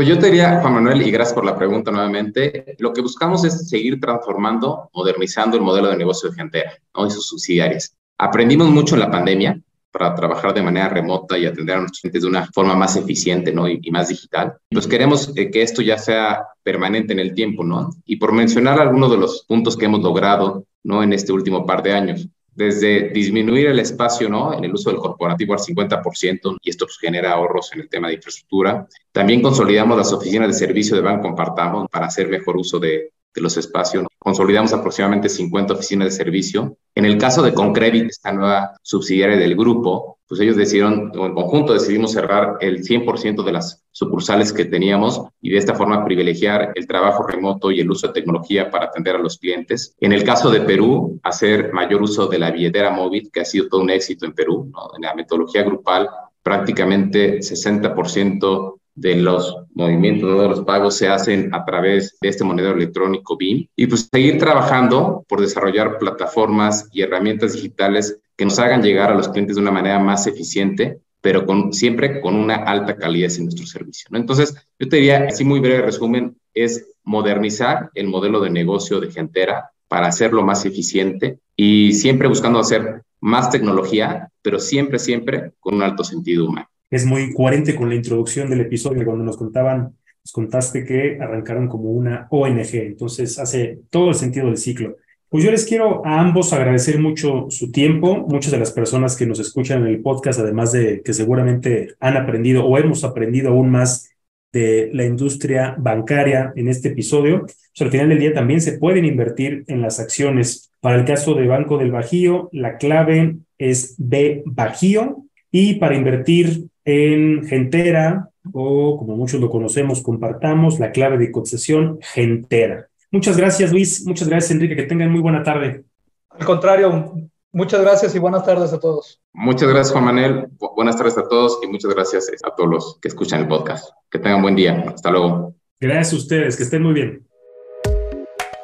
Pues 0.00 0.08
yo 0.08 0.18
te 0.18 0.28
diría, 0.28 0.60
Juan 0.62 0.72
Manuel, 0.72 1.02
y 1.02 1.10
gracias 1.10 1.34
por 1.34 1.44
la 1.44 1.54
pregunta 1.54 1.90
nuevamente, 1.90 2.74
lo 2.78 2.90
que 2.90 3.02
buscamos 3.02 3.44
es 3.44 3.68
seguir 3.68 4.00
transformando, 4.00 4.88
modernizando 4.94 5.58
el 5.58 5.62
modelo 5.62 5.88
de 5.88 5.98
negocio 5.98 6.30
de 6.30 6.36
Gentera 6.36 6.72
¿no? 6.96 7.06
y 7.06 7.10
sus 7.10 7.26
subsidiarias. 7.26 7.94
Aprendimos 8.16 8.70
mucho 8.70 8.94
en 8.94 9.00
la 9.00 9.10
pandemia, 9.10 9.60
para 9.90 10.14
trabajar 10.14 10.54
de 10.54 10.62
manera 10.62 10.88
remota 10.88 11.36
y 11.36 11.44
atender 11.44 11.76
a 11.76 11.80
nuestros 11.80 12.00
clientes 12.00 12.22
de 12.22 12.28
una 12.28 12.46
forma 12.46 12.74
más 12.74 12.96
eficiente 12.96 13.52
¿no? 13.52 13.68
y, 13.68 13.90
más 13.90 14.08
digital. 14.08 14.56
Pues 14.70 14.86
queremos 14.86 15.34
eh, 15.36 15.50
que 15.50 15.60
esto 15.60 15.82
ya 15.82 15.98
sea 15.98 16.46
permanente 16.62 17.12
en 17.12 17.18
el 17.18 17.34
tiempo, 17.34 17.62
¿no? 17.62 17.90
Y 18.06 18.16
por 18.16 18.32
mencionar 18.32 18.80
algunos 18.80 19.10
de 19.10 19.18
los 19.18 19.44
puntos 19.46 19.76
que 19.76 19.84
hemos 19.84 20.00
logrado, 20.00 20.64
¿no? 20.82 21.02
En 21.02 21.12
este 21.12 21.30
último 21.30 21.66
par 21.66 21.82
de 21.82 21.92
años, 21.92 22.26
desde 22.54 23.10
disminuir 23.10 23.68
el 23.68 23.78
espacio 23.78 24.28
¿no? 24.28 24.52
en 24.52 24.64
el 24.64 24.72
uso 24.72 24.90
del 24.90 24.98
corporativo 24.98 25.54
al 25.54 25.60
50%, 25.60 26.58
y 26.62 26.70
esto 26.70 26.86
pues, 26.86 26.98
genera 26.98 27.32
ahorros 27.32 27.72
en 27.72 27.80
el 27.80 27.88
tema 27.88 28.08
de 28.08 28.14
infraestructura. 28.14 28.86
También 29.12 29.42
consolidamos 29.42 29.96
las 29.96 30.12
oficinas 30.12 30.48
de 30.48 30.54
servicio 30.54 30.96
de 30.96 31.02
Banco 31.02 31.22
Compartamos 31.22 31.88
para 31.90 32.06
hacer 32.06 32.28
mejor 32.28 32.56
uso 32.56 32.78
de, 32.78 33.12
de 33.34 33.40
los 33.40 33.56
espacios. 33.56 34.06
Consolidamos 34.18 34.72
aproximadamente 34.72 35.28
50 35.28 35.74
oficinas 35.74 36.06
de 36.06 36.12
servicio. 36.12 36.76
En 36.94 37.04
el 37.04 37.18
caso 37.18 37.42
de 37.42 37.54
Concredit, 37.54 38.10
esta 38.10 38.32
nueva 38.32 38.72
subsidiaria 38.82 39.36
del 39.36 39.56
grupo, 39.56 40.18
pues 40.26 40.40
ellos 40.40 40.56
decidieron, 40.56 41.10
o 41.16 41.26
en 41.26 41.34
conjunto 41.34 41.72
decidimos 41.72 42.12
cerrar 42.12 42.56
el 42.60 42.84
100% 42.84 43.42
de 43.42 43.52
las 43.52 43.84
sucursales 43.90 44.52
que 44.52 44.64
teníamos 44.64 45.22
y 45.40 45.50
de 45.50 45.58
esta 45.58 45.74
forma 45.74 46.04
privilegiar 46.04 46.72
el 46.74 46.86
trabajo 46.86 47.24
remoto 47.26 47.70
y 47.72 47.80
el 47.80 47.90
uso 47.90 48.06
de 48.06 48.12
tecnología 48.12 48.70
para 48.70 48.86
atender 48.86 49.16
a 49.16 49.18
los 49.18 49.38
clientes. 49.38 49.96
En 50.00 50.12
el 50.12 50.22
caso 50.22 50.50
de 50.50 50.60
Perú, 50.60 51.18
hacer 51.22 51.72
mayor 51.72 52.02
uso 52.02 52.28
de 52.28 52.38
la 52.38 52.50
billetera 52.50 52.90
móvil, 52.90 53.30
que 53.32 53.40
ha 53.40 53.44
sido 53.44 53.68
todo 53.68 53.80
un 53.80 53.90
éxito 53.90 54.24
en 54.24 54.32
Perú, 54.32 54.70
en 54.96 55.02
la 55.02 55.14
metodología 55.14 55.62
grupal, 55.62 56.08
prácticamente 56.42 57.38
60% 57.38 58.79
de 59.00 59.16
los 59.16 59.56
movimientos, 59.72 60.42
de 60.42 60.48
los 60.48 60.60
pagos 60.60 60.94
se 60.94 61.08
hacen 61.08 61.54
a 61.54 61.64
través 61.64 62.18
de 62.20 62.28
este 62.28 62.44
monedero 62.44 62.74
electrónico 62.74 63.34
BIM. 63.34 63.66
Y 63.74 63.86
pues 63.86 64.10
seguir 64.12 64.38
trabajando 64.38 65.24
por 65.26 65.40
desarrollar 65.40 65.98
plataformas 65.98 66.86
y 66.92 67.00
herramientas 67.00 67.54
digitales 67.54 68.18
que 68.36 68.44
nos 68.44 68.58
hagan 68.58 68.82
llegar 68.82 69.10
a 69.10 69.14
los 69.14 69.30
clientes 69.30 69.56
de 69.56 69.62
una 69.62 69.70
manera 69.70 69.98
más 69.98 70.26
eficiente, 70.26 70.98
pero 71.22 71.46
con, 71.46 71.72
siempre 71.72 72.20
con 72.20 72.34
una 72.34 72.56
alta 72.56 72.96
calidad 72.96 73.32
en 73.38 73.44
nuestro 73.44 73.66
servicio. 73.66 74.06
Entonces, 74.12 74.54
yo 74.78 74.88
te 74.88 74.96
diría, 74.96 75.28
así 75.28 75.44
muy 75.44 75.60
breve 75.60 75.80
resumen, 75.80 76.36
es 76.52 76.86
modernizar 77.02 77.90
el 77.94 78.06
modelo 78.06 78.40
de 78.40 78.50
negocio 78.50 79.00
de 79.00 79.10
Gentera 79.10 79.70
para 79.88 80.08
hacerlo 80.08 80.42
más 80.42 80.66
eficiente 80.66 81.38
y 81.56 81.94
siempre 81.94 82.28
buscando 82.28 82.58
hacer 82.58 83.02
más 83.18 83.50
tecnología, 83.50 84.28
pero 84.42 84.58
siempre, 84.58 84.98
siempre 84.98 85.52
con 85.58 85.76
un 85.76 85.82
alto 85.82 86.04
sentido 86.04 86.46
humano 86.46 86.68
es 86.90 87.06
muy 87.06 87.32
coherente 87.32 87.74
con 87.76 87.88
la 87.88 87.94
introducción 87.94 88.50
del 88.50 88.62
episodio 88.62 89.04
cuando 89.04 89.24
nos 89.24 89.36
contaban, 89.36 89.96
nos 90.24 90.32
contaste 90.32 90.84
que 90.84 91.18
arrancaron 91.20 91.68
como 91.68 91.90
una 91.90 92.26
ONG, 92.30 92.74
entonces 92.74 93.38
hace 93.38 93.80
todo 93.90 94.08
el 94.08 94.14
sentido 94.14 94.46
del 94.46 94.56
ciclo. 94.56 94.96
Pues 95.28 95.44
yo 95.44 95.52
les 95.52 95.64
quiero 95.64 96.04
a 96.04 96.20
ambos 96.20 96.52
agradecer 96.52 96.98
mucho 96.98 97.46
su 97.50 97.70
tiempo, 97.70 98.26
muchas 98.28 98.50
de 98.50 98.58
las 98.58 98.72
personas 98.72 99.16
que 99.16 99.26
nos 99.26 99.38
escuchan 99.38 99.82
en 99.82 99.86
el 99.86 100.02
podcast, 100.02 100.40
además 100.40 100.72
de 100.72 101.02
que 101.04 101.14
seguramente 101.14 101.94
han 102.00 102.16
aprendido 102.16 102.66
o 102.66 102.76
hemos 102.76 103.04
aprendido 103.04 103.50
aún 103.50 103.70
más 103.70 104.10
de 104.52 104.90
la 104.92 105.04
industria 105.04 105.76
bancaria 105.78 106.52
en 106.56 106.66
este 106.66 106.88
episodio, 106.88 107.42
pues 107.42 107.80
al 107.80 107.92
final 107.92 108.08
del 108.08 108.18
día 108.18 108.34
también 108.34 108.60
se 108.60 108.78
pueden 108.78 109.04
invertir 109.04 109.62
en 109.68 109.80
las 109.80 110.00
acciones. 110.00 110.72
Para 110.80 110.96
el 110.96 111.04
caso 111.04 111.34
de 111.34 111.46
Banco 111.46 111.78
del 111.78 111.92
Bajío, 111.92 112.48
la 112.50 112.76
clave 112.76 113.36
es 113.56 113.94
B 113.98 114.42
Bajío 114.46 115.26
y 115.52 115.74
para 115.76 115.94
invertir 115.94 116.64
en 116.84 117.46
Gentera, 117.46 118.30
o 118.52 118.96
como 118.98 119.16
muchos 119.16 119.40
lo 119.40 119.50
conocemos, 119.50 120.02
compartamos 120.02 120.78
la 120.78 120.92
clave 120.92 121.18
de 121.18 121.30
concesión 121.30 121.98
Gentera. 122.00 122.88
Muchas 123.10 123.36
gracias, 123.36 123.72
Luis. 123.72 124.06
Muchas 124.06 124.28
gracias, 124.28 124.52
Enrique. 124.52 124.76
Que 124.76 124.84
tengan 124.84 125.10
muy 125.10 125.20
buena 125.20 125.42
tarde. 125.42 125.84
Al 126.30 126.46
contrario, 126.46 127.14
muchas 127.52 127.80
gracias 127.80 128.14
y 128.14 128.18
buenas 128.18 128.44
tardes 128.44 128.72
a 128.72 128.78
todos. 128.78 129.20
Muchas 129.32 129.68
gracias, 129.68 129.92
Juan 129.92 130.04
Manuel. 130.04 130.48
buenas 130.76 130.96
tardes 130.96 131.18
a 131.18 131.28
todos 131.28 131.58
y 131.62 131.66
muchas 131.66 131.92
gracias 131.92 132.30
a 132.44 132.54
todos 132.54 132.70
los 132.70 132.98
que 133.00 133.08
escuchan 133.08 133.40
el 133.40 133.48
podcast. 133.48 133.90
Que 134.10 134.18
tengan 134.18 134.42
buen 134.42 134.54
día. 134.54 134.84
Hasta 134.94 135.10
luego. 135.10 135.54
Gracias 135.80 136.12
a 136.12 136.16
ustedes. 136.16 136.56
Que 136.56 136.62
estén 136.62 136.82
muy 136.82 136.94
bien. 136.94 137.26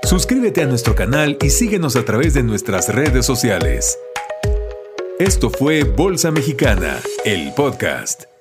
Suscríbete 0.05 0.63
a 0.63 0.67
nuestro 0.67 0.95
canal 0.95 1.37
y 1.43 1.51
síguenos 1.51 1.97
a 1.97 2.05
través 2.05 2.33
de 2.33 2.45
nuestras 2.45 2.95
redes 2.95 3.27
sociales. 3.27 3.99
Esto 5.19 5.49
fue 5.49 5.83
Bolsa 5.85 6.31
Mexicana, 6.31 7.01
el 7.25 7.55
podcast. 7.55 8.36